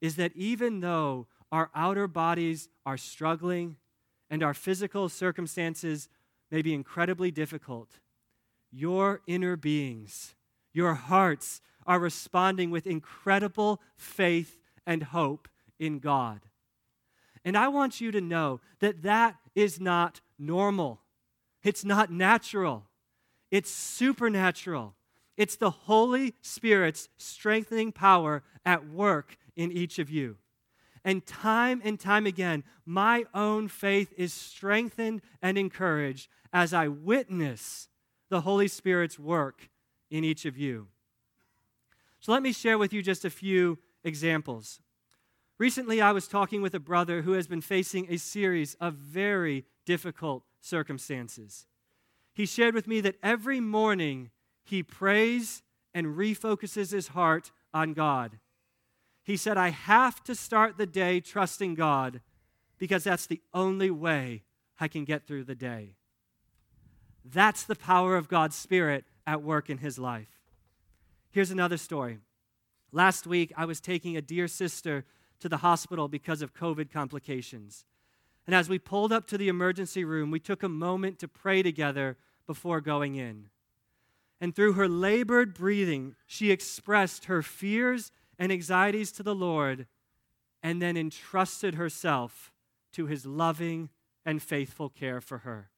is 0.00 0.16
that 0.16 0.34
even 0.34 0.80
though 0.80 1.26
our 1.52 1.70
outer 1.74 2.06
bodies 2.06 2.68
are 2.86 2.96
struggling 2.96 3.76
and 4.28 4.42
our 4.42 4.54
physical 4.54 5.08
circumstances 5.08 6.08
may 6.50 6.62
be 6.62 6.72
incredibly 6.72 7.30
difficult, 7.30 7.98
your 8.70 9.20
inner 9.26 9.56
beings, 9.56 10.34
your 10.72 10.94
hearts 10.94 11.60
are 11.86 11.98
responding 11.98 12.70
with 12.70 12.86
incredible 12.86 13.80
faith 13.96 14.58
and 14.86 15.02
hope 15.02 15.48
in 15.78 15.98
God. 15.98 16.40
And 17.44 17.56
I 17.56 17.68
want 17.68 18.00
you 18.00 18.10
to 18.12 18.20
know 18.20 18.60
that 18.80 19.02
that 19.02 19.36
is 19.54 19.80
not 19.80 20.20
normal. 20.38 21.00
It's 21.62 21.84
not 21.84 22.10
natural. 22.10 22.86
It's 23.50 23.70
supernatural. 23.70 24.94
It's 25.36 25.56
the 25.56 25.70
Holy 25.70 26.34
Spirit's 26.40 27.08
strengthening 27.16 27.92
power 27.92 28.42
at 28.64 28.88
work 28.88 29.36
in 29.56 29.72
each 29.72 29.98
of 29.98 30.10
you. 30.10 30.36
And 31.04 31.24
time 31.24 31.80
and 31.82 31.98
time 31.98 32.26
again, 32.26 32.62
my 32.84 33.24
own 33.32 33.68
faith 33.68 34.12
is 34.16 34.34
strengthened 34.34 35.22
and 35.40 35.56
encouraged 35.56 36.28
as 36.52 36.74
I 36.74 36.88
witness 36.88 37.88
the 38.28 38.42
Holy 38.42 38.68
Spirit's 38.68 39.18
work 39.18 39.70
in 40.10 40.24
each 40.24 40.44
of 40.44 40.58
you. 40.58 40.88
So 42.20 42.32
let 42.32 42.42
me 42.42 42.52
share 42.52 42.76
with 42.76 42.92
you 42.92 43.02
just 43.02 43.24
a 43.24 43.30
few 43.30 43.78
examples. 44.04 44.80
Recently, 45.58 46.00
I 46.00 46.12
was 46.12 46.28
talking 46.28 46.62
with 46.62 46.74
a 46.74 46.80
brother 46.80 47.22
who 47.22 47.32
has 47.32 47.46
been 47.46 47.60
facing 47.60 48.12
a 48.12 48.18
series 48.18 48.74
of 48.74 48.94
very 48.94 49.64
difficult 49.86 50.44
circumstances. 50.60 51.66
He 52.32 52.46
shared 52.46 52.74
with 52.74 52.86
me 52.86 53.00
that 53.00 53.16
every 53.22 53.60
morning 53.60 54.30
he 54.62 54.82
prays 54.82 55.62
and 55.94 56.16
refocuses 56.16 56.92
his 56.92 57.08
heart 57.08 57.50
on 57.74 57.92
God. 57.92 58.38
He 59.22 59.36
said, 59.36 59.56
I 59.56 59.70
have 59.70 60.22
to 60.24 60.34
start 60.34 60.76
the 60.76 60.86
day 60.86 61.20
trusting 61.20 61.74
God 61.74 62.20
because 62.78 63.04
that's 63.04 63.26
the 63.26 63.40
only 63.52 63.90
way 63.90 64.42
I 64.78 64.88
can 64.88 65.04
get 65.04 65.26
through 65.26 65.44
the 65.44 65.54
day. 65.54 65.96
That's 67.24 67.64
the 67.64 67.76
power 67.76 68.16
of 68.16 68.28
God's 68.28 68.56
Spirit 68.56 69.04
at 69.26 69.42
work 69.42 69.68
in 69.68 69.78
his 69.78 69.98
life. 69.98 70.40
Here's 71.30 71.50
another 71.50 71.76
story. 71.76 72.18
Last 72.92 73.26
week, 73.26 73.52
I 73.56 73.66
was 73.66 73.80
taking 73.80 74.16
a 74.16 74.22
dear 74.22 74.48
sister 74.48 75.04
to 75.40 75.48
the 75.48 75.58
hospital 75.58 76.08
because 76.08 76.42
of 76.42 76.54
COVID 76.54 76.90
complications. 76.90 77.84
And 78.46 78.54
as 78.54 78.68
we 78.68 78.78
pulled 78.78 79.12
up 79.12 79.26
to 79.28 79.38
the 79.38 79.48
emergency 79.48 80.04
room, 80.04 80.30
we 80.30 80.40
took 80.40 80.62
a 80.62 80.68
moment 80.68 81.18
to 81.20 81.28
pray 81.28 81.62
together 81.62 82.16
before 82.46 82.80
going 82.80 83.14
in. 83.16 83.50
And 84.40 84.56
through 84.56 84.72
her 84.72 84.88
labored 84.88 85.54
breathing, 85.54 86.16
she 86.26 86.50
expressed 86.50 87.26
her 87.26 87.42
fears 87.42 88.10
and 88.38 88.50
anxieties 88.50 89.12
to 89.12 89.22
the 89.22 89.34
Lord 89.34 89.86
and 90.62 90.80
then 90.80 90.96
entrusted 90.96 91.74
herself 91.74 92.52
to 92.92 93.06
his 93.06 93.26
loving 93.26 93.90
and 94.24 94.42
faithful 94.42 94.88
care 94.88 95.20
for 95.20 95.38
her. 95.38 95.70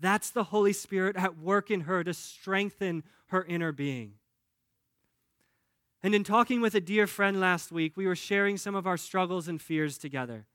That's 0.00 0.30
the 0.30 0.44
Holy 0.44 0.72
Spirit 0.72 1.16
at 1.16 1.38
work 1.38 1.70
in 1.70 1.82
her 1.82 2.04
to 2.04 2.14
strengthen 2.14 3.04
her 3.26 3.44
inner 3.44 3.72
being. 3.72 4.14
And 6.02 6.14
in 6.14 6.24
talking 6.24 6.60
with 6.60 6.74
a 6.74 6.80
dear 6.80 7.06
friend 7.06 7.40
last 7.40 7.72
week, 7.72 7.96
we 7.96 8.06
were 8.06 8.16
sharing 8.16 8.58
some 8.58 8.74
of 8.74 8.86
our 8.86 8.96
struggles 8.96 9.48
and 9.48 9.60
fears 9.60 9.96
together. 9.96 10.46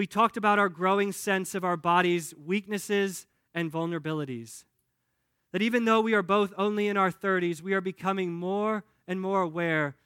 We 0.00 0.06
talked 0.06 0.38
about 0.38 0.58
our 0.58 0.70
growing 0.70 1.12
sense 1.12 1.54
of 1.54 1.62
our 1.62 1.76
body's 1.76 2.34
weaknesses 2.34 3.26
and 3.52 3.70
vulnerabilities. 3.70 4.64
That 5.52 5.60
even 5.60 5.84
though 5.84 6.00
we 6.00 6.14
are 6.14 6.22
both 6.22 6.54
only 6.56 6.88
in 6.88 6.96
our 6.96 7.12
30s, 7.12 7.60
we 7.60 7.74
are 7.74 7.82
becoming 7.82 8.32
more 8.32 8.82
and 9.06 9.20
more 9.20 9.42
aware 9.42 9.96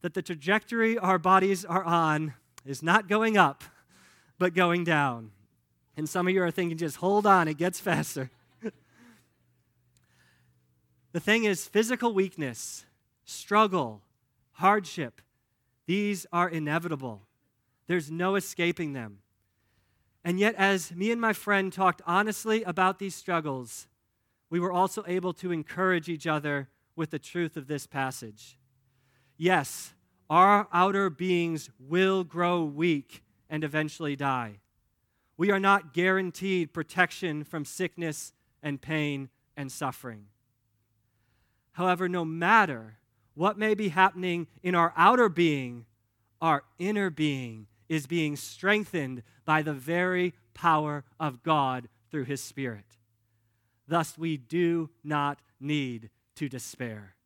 that 0.00 0.14
the 0.14 0.22
trajectory 0.22 0.96
our 0.96 1.18
bodies 1.18 1.66
are 1.66 1.84
on 1.84 2.32
is 2.64 2.82
not 2.82 3.08
going 3.08 3.36
up, 3.36 3.62
but 4.38 4.54
going 4.54 4.84
down. 4.84 5.32
And 5.98 6.08
some 6.08 6.26
of 6.26 6.32
you 6.32 6.42
are 6.42 6.50
thinking, 6.50 6.78
just 6.78 6.96
hold 6.96 7.26
on, 7.26 7.46
it 7.46 7.58
gets 7.58 7.78
faster. 7.78 8.30
the 11.12 11.20
thing 11.20 11.44
is, 11.44 11.68
physical 11.68 12.14
weakness 12.14 12.86
struggle, 13.26 14.00
hardship, 14.52 15.20
these 15.84 16.24
are 16.32 16.48
inevitable. 16.48 17.20
There's 17.86 18.10
no 18.10 18.36
escaping 18.36 18.94
them. 18.94 19.18
And 20.24 20.38
yet, 20.38 20.54
as 20.56 20.94
me 20.94 21.10
and 21.10 21.20
my 21.20 21.32
friend 21.32 21.72
talked 21.72 22.00
honestly 22.06 22.62
about 22.62 22.98
these 22.98 23.14
struggles, 23.14 23.88
we 24.50 24.60
were 24.60 24.72
also 24.72 25.02
able 25.06 25.32
to 25.34 25.50
encourage 25.50 26.08
each 26.08 26.26
other 26.26 26.68
with 26.94 27.10
the 27.10 27.18
truth 27.18 27.56
of 27.56 27.66
this 27.66 27.86
passage. 27.86 28.58
Yes, 29.36 29.94
our 30.30 30.68
outer 30.72 31.10
beings 31.10 31.70
will 31.78 32.22
grow 32.22 32.62
weak 32.62 33.24
and 33.50 33.64
eventually 33.64 34.14
die. 34.14 34.60
We 35.36 35.50
are 35.50 35.58
not 35.58 35.92
guaranteed 35.92 36.72
protection 36.72 37.42
from 37.42 37.64
sickness 37.64 38.32
and 38.62 38.80
pain 38.80 39.28
and 39.56 39.72
suffering. 39.72 40.26
However, 41.72 42.08
no 42.08 42.24
matter 42.24 42.98
what 43.34 43.58
may 43.58 43.74
be 43.74 43.88
happening 43.88 44.46
in 44.62 44.74
our 44.74 44.92
outer 44.96 45.28
being, 45.28 45.86
our 46.40 46.64
inner 46.78 47.10
being 47.10 47.66
is 47.92 48.06
being 48.06 48.36
strengthened 48.36 49.22
by 49.44 49.60
the 49.60 49.74
very 49.74 50.32
power 50.54 51.04
of 51.20 51.42
God 51.42 51.88
through 52.10 52.24
His 52.24 52.42
Spirit. 52.42 52.96
Thus, 53.86 54.16
we 54.16 54.38
do 54.38 54.88
not 55.04 55.40
need 55.60 56.08
to 56.36 56.48
despair. 56.48 57.16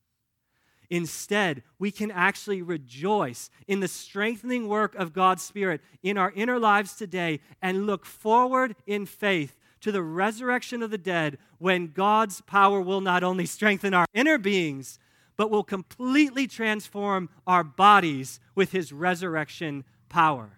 Instead, 0.90 1.62
we 1.78 1.92
can 1.92 2.10
actually 2.10 2.62
rejoice 2.62 3.48
in 3.68 3.78
the 3.78 3.86
strengthening 3.86 4.66
work 4.66 4.96
of 4.96 5.12
God's 5.12 5.44
Spirit 5.44 5.80
in 6.02 6.18
our 6.18 6.32
inner 6.34 6.58
lives 6.58 6.96
today 6.96 7.38
and 7.62 7.86
look 7.86 8.04
forward 8.04 8.74
in 8.88 9.06
faith 9.06 9.60
to 9.82 9.92
the 9.92 10.02
resurrection 10.02 10.82
of 10.82 10.90
the 10.90 10.98
dead 10.98 11.38
when 11.58 11.92
God's 11.92 12.40
power 12.40 12.80
will 12.80 13.00
not 13.00 13.22
only 13.22 13.46
strengthen 13.46 13.94
our 13.94 14.06
inner 14.12 14.36
beings, 14.36 14.98
but 15.36 15.48
will 15.48 15.62
completely 15.62 16.48
transform 16.48 17.28
our 17.46 17.62
bodies 17.62 18.40
with 18.56 18.72
his 18.72 18.92
resurrection 18.92 19.84
power. 20.08 20.55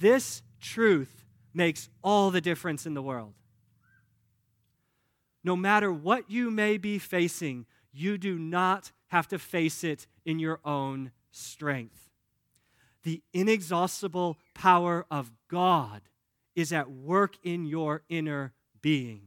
This 0.00 0.40
truth 0.60 1.26
makes 1.52 1.90
all 2.02 2.30
the 2.30 2.40
difference 2.40 2.86
in 2.86 2.94
the 2.94 3.02
world. 3.02 3.34
No 5.44 5.54
matter 5.54 5.92
what 5.92 6.30
you 6.30 6.50
may 6.50 6.78
be 6.78 6.98
facing, 6.98 7.66
you 7.92 8.16
do 8.16 8.38
not 8.38 8.92
have 9.08 9.28
to 9.28 9.38
face 9.38 9.84
it 9.84 10.06
in 10.24 10.38
your 10.38 10.60
own 10.64 11.12
strength. 11.30 12.08
The 13.02 13.22
inexhaustible 13.34 14.38
power 14.54 15.04
of 15.10 15.32
God 15.48 16.00
is 16.54 16.72
at 16.72 16.90
work 16.90 17.36
in 17.42 17.66
your 17.66 18.02
inner 18.08 18.54
being. 18.80 19.22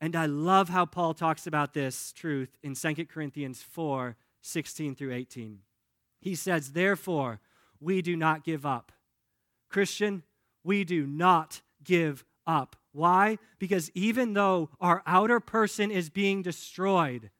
And 0.00 0.16
I 0.16 0.24
love 0.24 0.70
how 0.70 0.86
Paul 0.86 1.12
talks 1.12 1.46
about 1.46 1.74
this 1.74 2.12
truth 2.12 2.56
in 2.62 2.74
2 2.74 3.06
Corinthians 3.06 3.62
4 3.62 4.16
16 4.40 4.94
through 4.94 5.12
18. 5.12 5.58
He 6.20 6.34
says, 6.34 6.72
Therefore, 6.72 7.40
we 7.80 8.00
do 8.00 8.16
not 8.16 8.44
give 8.44 8.64
up. 8.64 8.92
Christian, 9.68 10.22
we 10.64 10.84
do 10.84 11.06
not 11.06 11.60
give 11.84 12.24
up. 12.46 12.76
Why? 12.92 13.38
Because 13.58 13.90
even 13.94 14.34
though 14.34 14.70
our 14.80 15.02
outer 15.06 15.40
person 15.40 15.90
is 15.90 16.10
being 16.10 16.42
destroyed, 16.42 17.30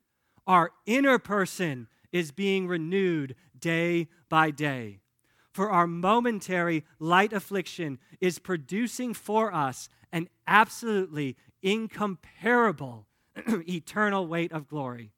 our 0.47 0.71
inner 0.87 1.19
person 1.19 1.89
is 2.13 2.31
being 2.31 2.69
renewed 2.69 3.35
day 3.59 4.09
by 4.29 4.51
day. 4.51 5.01
For 5.53 5.71
our 5.71 5.87
momentary 5.87 6.85
light 6.99 7.33
affliction 7.33 7.99
is 8.21 8.39
producing 8.39 9.15
for 9.15 9.53
us 9.53 9.89
an 10.13 10.29
absolutely 10.47 11.37
incomparable 11.63 13.07
eternal 13.69 14.27
weight 14.27 14.53
of 14.53 14.69
glory. 14.69 15.13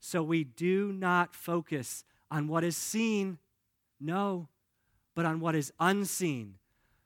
So 0.00 0.22
we 0.22 0.42
do 0.44 0.92
not 0.92 1.34
focus 1.34 2.04
on 2.30 2.48
what 2.48 2.64
is 2.64 2.76
seen, 2.76 3.38
no, 4.00 4.48
but 5.14 5.24
on 5.24 5.40
what 5.40 5.54
is 5.54 5.72
unseen. 5.78 6.54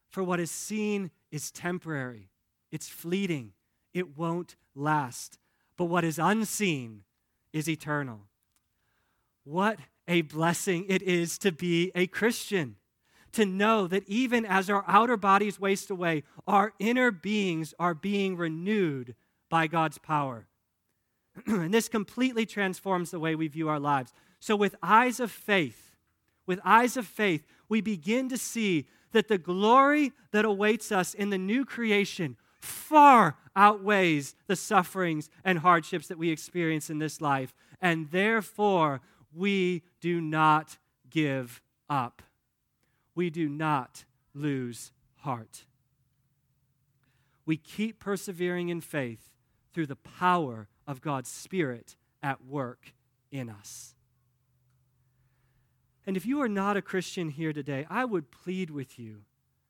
For 0.08 0.22
what 0.22 0.40
is 0.40 0.50
seen 0.50 1.10
is 1.30 1.50
temporary, 1.50 2.30
it's 2.70 2.88
fleeting, 2.88 3.52
it 3.92 4.16
won't 4.16 4.56
last. 4.74 5.38
But 5.76 5.86
what 5.86 6.04
is 6.04 6.18
unseen 6.18 7.02
is 7.52 7.68
eternal. 7.68 8.20
What 9.44 9.78
a 10.08 10.22
blessing 10.22 10.86
it 10.88 11.02
is 11.02 11.38
to 11.38 11.52
be 11.52 11.92
a 11.94 12.06
Christian 12.06 12.76
to 13.32 13.44
know 13.44 13.86
that 13.86 14.08
even 14.08 14.46
as 14.46 14.70
our 14.70 14.82
outer 14.88 15.16
bodies 15.16 15.60
waste 15.60 15.90
away, 15.90 16.22
our 16.46 16.72
inner 16.78 17.10
beings 17.10 17.74
are 17.78 17.94
being 17.94 18.36
renewed 18.36 19.14
by 19.50 19.66
God's 19.66 19.98
power. 19.98 20.46
and 21.46 21.72
this 21.72 21.88
completely 21.88 22.46
transforms 22.46 23.10
the 23.10 23.20
way 23.20 23.34
we 23.34 23.48
view 23.48 23.68
our 23.68 23.78
lives. 23.78 24.14
So, 24.40 24.56
with 24.56 24.74
eyes 24.82 25.20
of 25.20 25.30
faith, 25.30 25.85
with 26.46 26.60
eyes 26.64 26.96
of 26.96 27.06
faith, 27.06 27.46
we 27.68 27.80
begin 27.80 28.28
to 28.28 28.38
see 28.38 28.86
that 29.12 29.28
the 29.28 29.38
glory 29.38 30.12
that 30.32 30.44
awaits 30.44 30.92
us 30.92 31.14
in 31.14 31.30
the 31.30 31.38
new 31.38 31.64
creation 31.64 32.36
far 32.60 33.36
outweighs 33.54 34.34
the 34.46 34.56
sufferings 34.56 35.30
and 35.44 35.60
hardships 35.60 36.08
that 36.08 36.18
we 36.18 36.30
experience 36.30 36.90
in 36.90 36.98
this 36.98 37.20
life. 37.20 37.54
And 37.80 38.10
therefore, 38.10 39.00
we 39.32 39.82
do 40.00 40.20
not 40.20 40.78
give 41.10 41.60
up 41.88 42.22
we 43.16 43.30
do 43.30 43.48
not 43.48 44.04
lose 44.34 44.92
heart. 45.16 45.64
We 47.44 47.56
keep 47.56 47.98
persevering 47.98 48.68
in 48.68 48.80
faith 48.80 49.30
through 49.72 49.86
the 49.86 49.96
power 49.96 50.68
of 50.86 51.00
God's 51.00 51.30
Spirit 51.30 51.96
at 52.22 52.44
work 52.44 52.92
in 53.32 53.48
us. 53.48 53.95
And 56.06 56.16
if 56.16 56.24
you 56.24 56.40
are 56.40 56.48
not 56.48 56.76
a 56.76 56.82
Christian 56.82 57.30
here 57.30 57.52
today, 57.52 57.86
I 57.90 58.04
would 58.04 58.30
plead 58.30 58.70
with 58.70 58.98
you 58.98 59.22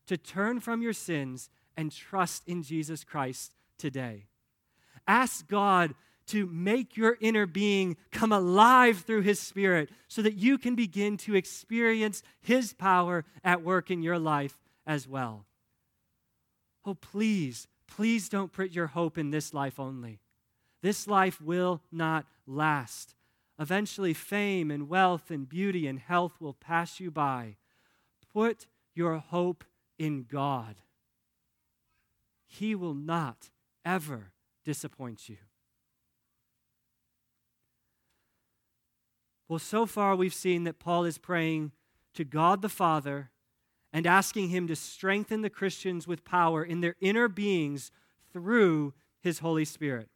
to 0.07 0.17
turn 0.17 0.61
from 0.61 0.83
your 0.83 0.93
sins 0.93 1.49
and 1.77 1.91
trust 1.91 2.47
in 2.47 2.63
Jesus 2.63 3.05
Christ 3.05 3.55
today. 3.79 4.27
Ask 5.09 5.49
God 5.49 5.95
to 6.29 6.47
make 6.47 6.97
your 6.97 7.17
inner 7.21 7.47
being 7.47 7.97
come 8.11 8.33
alive 8.33 9.05
through 9.07 9.23
His 9.23 9.41
Spirit 9.41 9.91
so 10.09 10.23
that 10.23 10.35
you 10.35 10.59
can 10.59 10.75
begin 10.75 11.17
to 11.19 11.35
experience 11.35 12.23
His 12.41 12.73
power 12.73 13.25
at 13.45 13.63
work 13.63 13.91
in 13.91 14.03
your 14.03 14.19
life 14.19 14.59
as 14.87 15.09
well. 15.09 15.47
Oh, 16.85 16.95
please, 16.95 17.67
please 17.89 18.29
don't 18.29 18.53
put 18.53 18.73
your 18.73 18.89
hope 18.89 19.19
in 19.19 19.31
this 19.31 19.55
life 19.55 19.81
only. 19.81 20.21
This 20.83 21.07
life 21.07 21.41
will 21.41 21.81
not 21.91 22.27
last. 22.47 23.16
Eventually, 23.59 24.13
fame 24.13 24.71
and 24.71 24.89
wealth 24.89 25.31
and 25.31 25.49
beauty 25.49 25.87
and 25.87 25.99
health 25.99 26.35
will 26.41 26.53
pass 26.53 27.01
you 27.01 27.11
by. 27.11 27.57
Put 28.33 28.67
your 28.95 29.19
hope 29.19 29.65
in 29.99 30.25
God. 30.25 30.77
He 32.47 32.75
will 32.75 32.95
not 32.95 33.51
ever 33.85 34.33
disappoint 34.65 35.29
you. 35.29 35.39
Well, 39.49 39.59
so 39.59 39.87
far 39.87 40.17
we've 40.17 40.35
seen 40.35 40.65
that 40.65 40.79
Paul 40.81 41.05
is 41.05 41.19
praying 41.19 41.73
to 42.15 42.25
God 42.25 42.63
the 42.63 42.69
Father 42.69 43.31
and 43.93 44.07
asking 44.07 44.49
Him 44.49 44.67
to 44.67 44.77
strengthen 44.77 45.43
the 45.43 45.51
Christians 45.51 46.07
with 46.07 46.25
power 46.25 46.65
in 46.65 46.81
their 46.81 46.97
inner 47.01 47.29
beings 47.29 47.91
through 48.33 48.93
His 49.21 49.39
Holy 49.39 49.65
Spirit. 49.65 50.09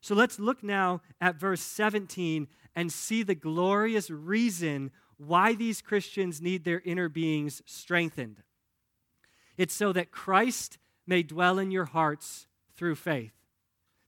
So 0.00 0.14
let's 0.14 0.38
look 0.38 0.62
now 0.62 1.02
at 1.20 1.40
verse 1.40 1.60
17 1.60 2.46
and 2.78 2.92
see 2.92 3.24
the 3.24 3.34
glorious 3.34 4.08
reason 4.08 4.92
why 5.16 5.52
these 5.52 5.82
Christians 5.82 6.40
need 6.40 6.62
their 6.62 6.80
inner 6.84 7.08
beings 7.08 7.60
strengthened. 7.66 8.40
It's 9.56 9.74
so 9.74 9.92
that 9.94 10.12
Christ 10.12 10.78
may 11.04 11.24
dwell 11.24 11.58
in 11.58 11.72
your 11.72 11.86
hearts 11.86 12.46
through 12.76 12.94
faith. 12.94 13.32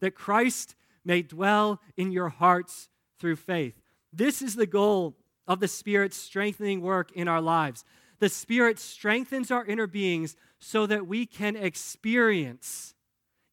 That 0.00 0.14
Christ 0.14 0.76
may 1.04 1.22
dwell 1.22 1.80
in 1.96 2.12
your 2.12 2.28
hearts 2.28 2.88
through 3.18 3.36
faith. 3.36 3.74
This 4.12 4.40
is 4.40 4.54
the 4.54 4.66
goal 4.66 5.16
of 5.48 5.58
the 5.58 5.66
Spirit's 5.66 6.16
strengthening 6.16 6.80
work 6.80 7.10
in 7.10 7.26
our 7.26 7.40
lives. 7.40 7.84
The 8.20 8.28
Spirit 8.28 8.78
strengthens 8.78 9.50
our 9.50 9.64
inner 9.64 9.88
beings 9.88 10.36
so 10.60 10.86
that 10.86 11.08
we 11.08 11.26
can 11.26 11.56
experience 11.56 12.94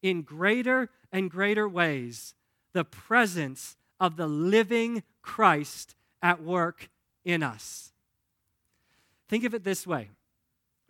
in 0.04 0.22
greater 0.22 0.92
and 1.12 1.32
greater 1.32 1.68
ways 1.68 2.36
the 2.74 2.86
presence 2.86 3.78
of 4.00 4.16
the 4.16 4.28
living 4.28 5.04
Christ 5.22 5.96
at 6.22 6.42
work 6.44 6.90
in 7.26 7.44
us. 7.44 7.92
Think 9.28 9.44
of 9.44 9.54
it 9.54 9.64
this 9.64 9.86
way 9.86 10.10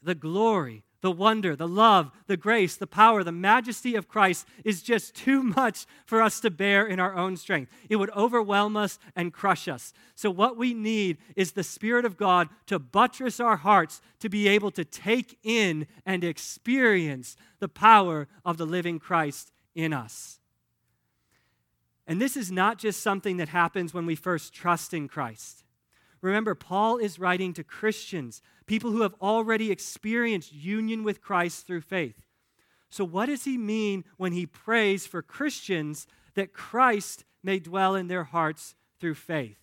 the 0.03 0.15
glory 0.15 0.83
the 1.01 1.11
wonder, 1.11 1.55
the 1.55 1.67
love, 1.67 2.11
the 2.25 2.37
grace, 2.37 2.75
the 2.75 2.87
power, 2.87 3.23
the 3.23 3.31
majesty 3.31 3.95
of 3.95 4.07
Christ 4.07 4.47
is 4.63 4.81
just 4.81 5.13
too 5.13 5.43
much 5.43 5.85
for 6.05 6.21
us 6.21 6.39
to 6.39 6.49
bear 6.49 6.87
in 6.87 6.99
our 6.99 7.15
own 7.15 7.37
strength. 7.37 7.71
It 7.89 7.97
would 7.97 8.09
overwhelm 8.15 8.75
us 8.75 8.97
and 9.15 9.33
crush 9.33 9.67
us. 9.67 9.93
So, 10.15 10.31
what 10.31 10.57
we 10.57 10.73
need 10.73 11.17
is 11.35 11.51
the 11.51 11.63
Spirit 11.63 12.05
of 12.05 12.17
God 12.17 12.49
to 12.65 12.79
buttress 12.79 13.39
our 13.39 13.57
hearts 13.57 14.01
to 14.19 14.29
be 14.29 14.47
able 14.47 14.71
to 14.71 14.83
take 14.83 15.37
in 15.43 15.87
and 16.05 16.23
experience 16.23 17.35
the 17.59 17.69
power 17.69 18.27
of 18.43 18.57
the 18.57 18.65
living 18.65 18.99
Christ 18.99 19.51
in 19.75 19.93
us. 19.93 20.36
And 22.07 22.21
this 22.21 22.37
is 22.37 22.51
not 22.51 22.77
just 22.77 23.03
something 23.03 23.37
that 23.37 23.49
happens 23.49 23.93
when 23.93 24.05
we 24.05 24.15
first 24.15 24.53
trust 24.53 24.93
in 24.93 25.09
Christ. 25.09 25.65
Remember, 26.21 26.55
Paul 26.55 26.97
is 26.97 27.19
writing 27.19 27.53
to 27.53 27.63
Christians, 27.63 28.41
people 28.65 28.91
who 28.91 29.01
have 29.01 29.15
already 29.21 29.71
experienced 29.71 30.53
union 30.53 31.03
with 31.03 31.21
Christ 31.21 31.67
through 31.67 31.81
faith. 31.81 32.25
So, 32.89 33.03
what 33.03 33.27
does 33.27 33.43
he 33.43 33.57
mean 33.57 34.05
when 34.15 34.31
he 34.31 34.45
prays 34.45 35.05
for 35.05 35.21
Christians 35.21 36.07
that 36.35 36.53
Christ 36.53 37.25
may 37.43 37.59
dwell 37.59 37.95
in 37.95 38.07
their 38.07 38.23
hearts 38.23 38.75
through 38.99 39.15
faith? 39.15 39.59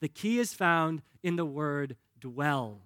The 0.00 0.08
key 0.08 0.38
is 0.38 0.52
found 0.52 1.02
in 1.22 1.36
the 1.36 1.46
word 1.46 1.96
dwell. 2.20 2.82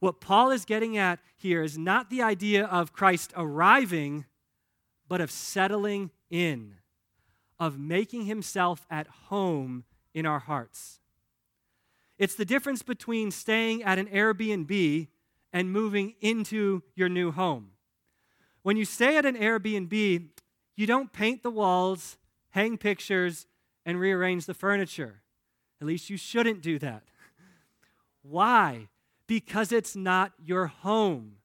What 0.00 0.20
Paul 0.20 0.50
is 0.50 0.64
getting 0.64 0.96
at 0.96 1.20
here 1.36 1.62
is 1.62 1.78
not 1.78 2.10
the 2.10 2.22
idea 2.22 2.64
of 2.64 2.92
Christ 2.92 3.32
arriving, 3.36 4.24
but 5.08 5.20
of 5.20 5.30
settling 5.30 6.10
in, 6.30 6.76
of 7.60 7.78
making 7.78 8.24
himself 8.24 8.86
at 8.90 9.06
home 9.28 9.84
in 10.14 10.24
our 10.24 10.40
hearts. 10.40 10.98
It's 12.18 12.34
the 12.34 12.44
difference 12.44 12.82
between 12.82 13.30
staying 13.30 13.82
at 13.82 13.98
an 13.98 14.06
Airbnb 14.06 15.08
and 15.52 15.72
moving 15.72 16.14
into 16.20 16.82
your 16.94 17.08
new 17.08 17.30
home. 17.30 17.72
When 18.62 18.76
you 18.76 18.84
stay 18.84 19.16
at 19.16 19.26
an 19.26 19.36
Airbnb, 19.36 20.28
you 20.76 20.86
don't 20.86 21.12
paint 21.12 21.42
the 21.42 21.50
walls, 21.50 22.16
hang 22.50 22.78
pictures, 22.78 23.46
and 23.84 24.00
rearrange 24.00 24.46
the 24.46 24.54
furniture. 24.54 25.22
At 25.80 25.86
least 25.86 26.10
you 26.10 26.16
shouldn't 26.16 26.62
do 26.62 26.78
that. 26.78 27.04
Why? 28.22 28.88
Because 29.26 29.72
it's 29.72 29.96
not 29.96 30.32
your 30.42 30.66
home. 30.66 31.36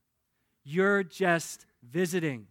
You're 0.64 1.04
just 1.04 1.66
visiting. 1.84 2.48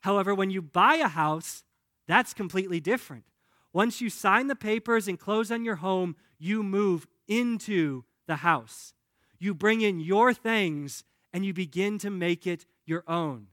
However, 0.00 0.34
when 0.34 0.50
you 0.50 0.62
buy 0.62 0.96
a 0.96 1.08
house, 1.08 1.64
that's 2.10 2.34
completely 2.34 2.80
different. 2.80 3.24
Once 3.72 4.00
you 4.00 4.10
sign 4.10 4.48
the 4.48 4.56
papers 4.56 5.06
and 5.06 5.18
close 5.18 5.50
on 5.50 5.64
your 5.64 5.76
home, 5.76 6.16
you 6.38 6.62
move 6.62 7.06
into 7.28 8.04
the 8.26 8.36
house. 8.36 8.94
You 9.38 9.54
bring 9.54 9.80
in 9.80 10.00
your 10.00 10.34
things 10.34 11.04
and 11.32 11.44
you 11.44 11.52
begin 11.52 11.98
to 11.98 12.10
make 12.10 12.46
it 12.46 12.66
your 12.84 13.04
own. 13.06 13.46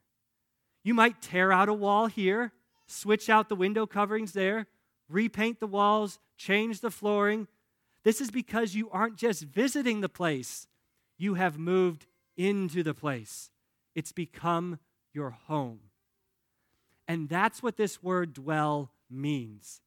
You 0.84 0.93
might 0.93 1.22
tear 1.22 1.52
out 1.52 1.70
a 1.70 1.74
wall 1.74 2.08
here, 2.08 2.54
switch 2.88 3.30
out 3.30 3.50
the 3.50 3.56
window 3.56 3.86
coverings 3.86 4.32
there, 4.34 4.67
repaint 5.10 5.60
the 5.60 5.67
walls, 5.67 6.20
change 6.38 6.82
the 6.82 6.91
flooring. 6.91 7.48
This 8.04 8.22
is 8.22 8.32
because 8.32 8.74
you 8.74 8.89
aren't 8.89 9.17
just 9.17 9.43
visiting 9.43 10.02
the 10.02 10.10
place, 10.10 10.67
you 11.17 11.34
have 11.34 11.60
moved 11.60 12.06
into 12.36 12.84
the 12.84 12.93
place. 12.93 13.52
It's 13.96 14.12
become 14.12 14.80
your 15.13 15.32
home. 15.32 15.87
And 17.08 17.30
that's 17.30 17.63
what 17.63 17.78
this 17.78 18.04
word 18.04 18.34
dwell 18.34 18.91
means. 19.10 19.82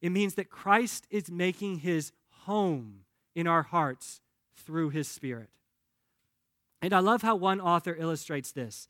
It 0.00 0.10
means 0.10 0.34
that 0.34 0.50
Christ 0.50 1.06
is 1.10 1.30
making 1.30 1.78
his 1.78 2.12
home 2.44 3.00
in 3.34 3.46
our 3.46 3.62
hearts 3.62 4.20
through 4.56 4.90
his 4.90 5.08
Spirit. 5.08 5.48
And 6.80 6.92
I 6.92 7.00
love 7.00 7.22
how 7.22 7.36
one 7.36 7.60
author 7.60 7.96
illustrates 7.98 8.52
this. 8.52 8.88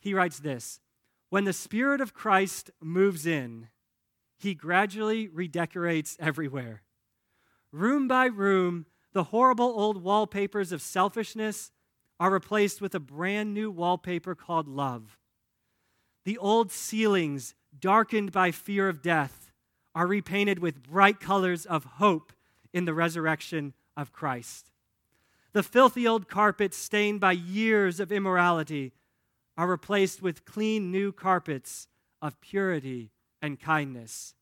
He 0.00 0.14
writes 0.14 0.38
this 0.38 0.80
When 1.28 1.44
the 1.44 1.52
Spirit 1.52 2.00
of 2.00 2.14
Christ 2.14 2.70
moves 2.80 3.26
in, 3.26 3.68
he 4.38 4.54
gradually 4.54 5.28
redecorates 5.28 6.16
everywhere. 6.20 6.82
Room 7.72 8.06
by 8.08 8.26
room, 8.26 8.86
the 9.12 9.24
horrible 9.24 9.72
old 9.78 10.02
wallpapers 10.02 10.72
of 10.72 10.80
selfishness 10.80 11.72
are 12.18 12.30
replaced 12.30 12.80
with 12.80 12.94
a 12.94 13.00
brand 13.00 13.52
new 13.52 13.70
wallpaper 13.70 14.34
called 14.34 14.68
love. 14.68 15.18
The 16.26 16.38
old 16.38 16.72
ceilings, 16.72 17.54
darkened 17.78 18.32
by 18.32 18.50
fear 18.50 18.88
of 18.88 19.00
death, 19.00 19.52
are 19.94 20.08
repainted 20.08 20.58
with 20.58 20.82
bright 20.82 21.20
colors 21.20 21.64
of 21.64 21.84
hope 21.84 22.32
in 22.72 22.84
the 22.84 22.92
resurrection 22.92 23.74
of 23.96 24.12
Christ. 24.12 24.72
The 25.52 25.62
filthy 25.62 26.04
old 26.04 26.28
carpets, 26.28 26.76
stained 26.76 27.20
by 27.20 27.30
years 27.30 28.00
of 28.00 28.10
immorality, 28.10 28.92
are 29.56 29.68
replaced 29.68 30.20
with 30.20 30.44
clean 30.44 30.90
new 30.90 31.12
carpets 31.12 31.86
of 32.20 32.40
purity 32.40 33.12
and 33.40 33.60
kindness. 33.60 34.34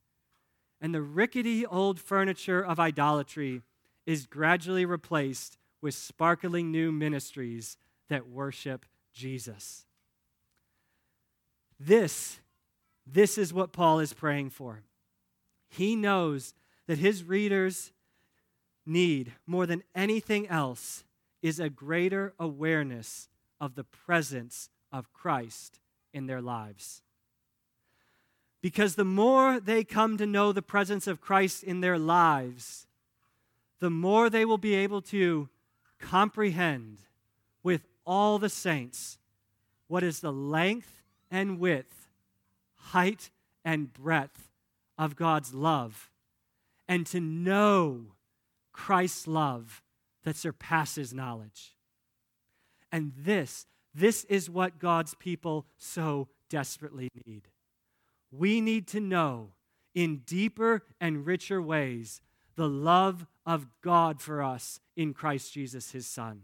And 0.80 0.94
the 0.94 1.02
rickety 1.02 1.66
old 1.66 2.00
furniture 2.00 2.64
of 2.64 2.80
idolatry 2.80 3.60
is 4.06 4.24
gradually 4.24 4.86
replaced 4.86 5.58
with 5.82 5.94
sparkling 5.94 6.72
new 6.72 6.90
ministries 6.90 7.76
that 8.08 8.26
worship 8.26 8.86
Jesus. 9.12 9.84
This, 11.84 12.40
this 13.06 13.36
is 13.36 13.52
what 13.52 13.72
Paul 13.72 14.00
is 14.00 14.14
praying 14.14 14.50
for. 14.50 14.82
He 15.68 15.96
knows 15.96 16.54
that 16.86 16.98
his 16.98 17.24
readers 17.24 17.92
need 18.86 19.32
more 19.46 19.66
than 19.66 19.82
anything 19.94 20.48
else 20.48 21.04
is 21.42 21.60
a 21.60 21.68
greater 21.68 22.32
awareness 22.38 23.28
of 23.60 23.74
the 23.74 23.84
presence 23.84 24.70
of 24.90 25.12
Christ 25.12 25.80
in 26.12 26.26
their 26.26 26.40
lives. 26.40 27.02
Because 28.62 28.94
the 28.94 29.04
more 29.04 29.60
they 29.60 29.84
come 29.84 30.16
to 30.16 30.26
know 30.26 30.52
the 30.52 30.62
presence 30.62 31.06
of 31.06 31.20
Christ 31.20 31.62
in 31.62 31.80
their 31.80 31.98
lives, 31.98 32.86
the 33.80 33.90
more 33.90 34.30
they 34.30 34.46
will 34.46 34.58
be 34.58 34.74
able 34.74 35.02
to 35.02 35.50
comprehend 35.98 36.98
with 37.62 37.82
all 38.06 38.38
the 38.38 38.48
saints 38.48 39.18
what 39.86 40.02
is 40.02 40.20
the 40.20 40.32
length 40.32 41.03
and 41.34 41.58
width, 41.58 42.06
height 42.76 43.30
and 43.64 43.92
breadth 43.92 44.48
of 44.96 45.16
God's 45.16 45.52
love, 45.52 46.12
and 46.86 47.04
to 47.06 47.18
know 47.18 48.12
Christ's 48.72 49.26
love 49.26 49.82
that 50.22 50.36
surpasses 50.36 51.12
knowledge. 51.12 51.74
And 52.92 53.12
this, 53.18 53.66
this 53.92 54.22
is 54.26 54.48
what 54.48 54.78
God's 54.78 55.14
people 55.14 55.66
so 55.76 56.28
desperately 56.48 57.08
need. 57.26 57.48
We 58.30 58.60
need 58.60 58.86
to 58.88 59.00
know 59.00 59.54
in 59.92 60.18
deeper 60.18 60.84
and 61.00 61.26
richer 61.26 61.60
ways 61.60 62.20
the 62.54 62.68
love 62.68 63.26
of 63.44 63.66
God 63.82 64.20
for 64.20 64.40
us 64.40 64.78
in 64.94 65.12
Christ 65.12 65.52
Jesus, 65.52 65.90
his 65.90 66.06
Son. 66.06 66.42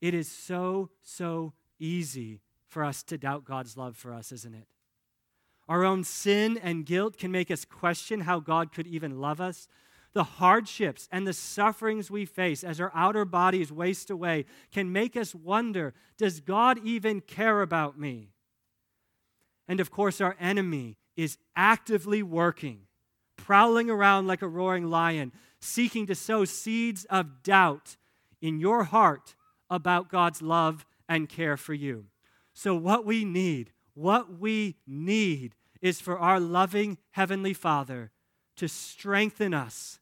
It 0.00 0.14
is 0.14 0.28
so, 0.28 0.90
so 1.00 1.52
easy 1.78 2.40
for 2.68 2.84
us 2.84 3.02
to 3.04 3.18
doubt 3.18 3.44
God's 3.44 3.76
love 3.76 3.96
for 3.96 4.12
us, 4.12 4.30
isn't 4.30 4.54
it? 4.54 4.66
Our 5.68 5.84
own 5.84 6.04
sin 6.04 6.58
and 6.62 6.86
guilt 6.86 7.18
can 7.18 7.30
make 7.30 7.50
us 7.50 7.64
question 7.64 8.20
how 8.20 8.40
God 8.40 8.72
could 8.72 8.86
even 8.86 9.20
love 9.20 9.40
us. 9.40 9.68
The 10.14 10.24
hardships 10.24 11.08
and 11.12 11.26
the 11.26 11.34
sufferings 11.34 12.10
we 12.10 12.24
face 12.24 12.64
as 12.64 12.80
our 12.80 12.90
outer 12.94 13.26
bodies 13.26 13.70
waste 13.70 14.08
away 14.10 14.46
can 14.72 14.90
make 14.90 15.16
us 15.16 15.34
wonder 15.34 15.92
does 16.16 16.40
God 16.40 16.80
even 16.82 17.20
care 17.20 17.60
about 17.60 17.98
me? 17.98 18.30
And 19.68 19.80
of 19.80 19.90
course, 19.90 20.20
our 20.20 20.34
enemy 20.40 20.96
is 21.14 21.36
actively 21.54 22.22
working, 22.22 22.80
prowling 23.36 23.90
around 23.90 24.26
like 24.26 24.40
a 24.40 24.48
roaring 24.48 24.88
lion, 24.88 25.32
seeking 25.60 26.06
to 26.06 26.14
sow 26.14 26.46
seeds 26.46 27.04
of 27.10 27.42
doubt 27.42 27.96
in 28.40 28.58
your 28.58 28.84
heart 28.84 29.34
about 29.68 30.08
God's 30.08 30.40
love 30.40 30.86
and 31.08 31.28
care 31.28 31.58
for 31.58 31.74
you. 31.74 32.06
So, 32.58 32.74
what 32.74 33.06
we 33.06 33.24
need, 33.24 33.70
what 33.94 34.40
we 34.40 34.78
need 34.84 35.54
is 35.80 36.00
for 36.00 36.18
our 36.18 36.40
loving 36.40 36.98
Heavenly 37.12 37.54
Father 37.54 38.10
to 38.56 38.66
strengthen 38.66 39.54
us 39.54 40.00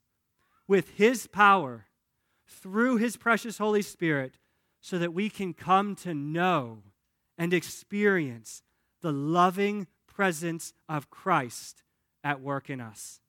with 0.66 0.88
His 0.96 1.26
power 1.26 1.84
through 2.48 2.96
His 2.96 3.18
precious 3.18 3.58
Holy 3.58 3.82
Spirit 3.82 4.38
so 4.80 4.98
that 4.98 5.12
we 5.12 5.28
can 5.28 5.52
come 5.52 5.94
to 5.96 6.14
know 6.14 6.78
and 7.36 7.52
experience 7.52 8.62
the 9.02 9.12
loving 9.12 9.86
presence 10.06 10.72
of 10.88 11.10
Christ 11.10 11.82
at 12.24 12.40
work 12.40 12.70
in 12.70 12.80
us. 12.80 13.20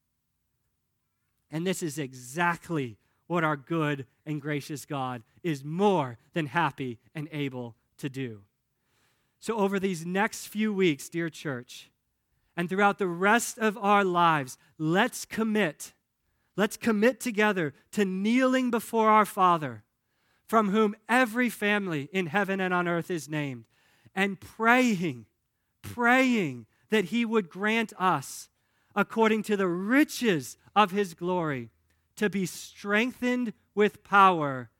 And 1.51 1.67
this 1.67 1.83
is 1.83 1.99
exactly 1.99 2.97
what 3.27 3.43
our 3.43 3.57
good 3.57 4.05
and 4.25 4.41
gracious 4.41 4.85
God 4.85 5.21
is 5.43 5.65
more 5.65 6.17
than 6.31 6.45
happy 6.45 6.97
and 7.13 7.27
able 7.33 7.75
to 7.97 8.07
do. 8.07 8.43
So, 9.39 9.58
over 9.58 9.80
these 9.80 10.06
next 10.06 10.47
few 10.47 10.73
weeks, 10.73 11.10
dear 11.10 11.30
church, 11.30 11.89
and 12.56 12.67
throughout 12.67 12.97
the 12.97 13.08
rest 13.08 13.60
of 13.60 13.78
our 13.78 14.04
lives, 14.04 14.58
let's 14.78 15.26
commit. 15.26 15.93
Let's 16.56 16.76
commit 16.76 17.19
together 17.19 17.76
to 17.91 18.04
kneeling 18.04 18.71
before 18.71 19.10
our 19.10 19.26
Father, 19.26 19.84
from 20.47 20.69
whom 20.69 20.95
every 21.08 21.50
family 21.50 22.10
in 22.12 22.26
heaven 22.26 22.60
and 22.60 22.73
on 22.73 22.88
earth 22.88 23.12
is 23.12 23.30
named, 23.30 23.65
and 24.15 24.39
praying, 24.39 25.28
praying 25.84 26.65
that 26.89 27.05
He 27.05 27.26
would 27.26 27.49
grant 27.49 27.93
us, 27.99 28.49
according 28.95 29.43
to 29.43 29.55
the 29.55 29.68
riches 29.68 30.57
of 30.76 30.89
His 30.89 31.14
glory, 31.14 31.70
to 32.16 32.28
be 32.28 32.47
strengthened 32.47 33.53
with 33.76 34.03
power 34.03 34.72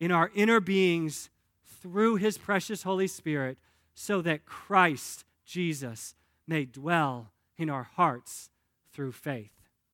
in 0.00 0.10
our 0.10 0.32
inner 0.34 0.58
beings 0.58 1.30
through 1.64 2.16
His 2.16 2.36
precious 2.36 2.82
Holy 2.82 3.06
Spirit, 3.06 3.56
so 3.94 4.22
that 4.22 4.46
Christ 4.46 5.24
Jesus 5.44 6.14
may 6.46 6.64
dwell 6.64 7.32
in 7.56 7.68
our 7.68 7.82
hearts 7.82 8.50
through 8.92 9.12
faith. 9.12 9.59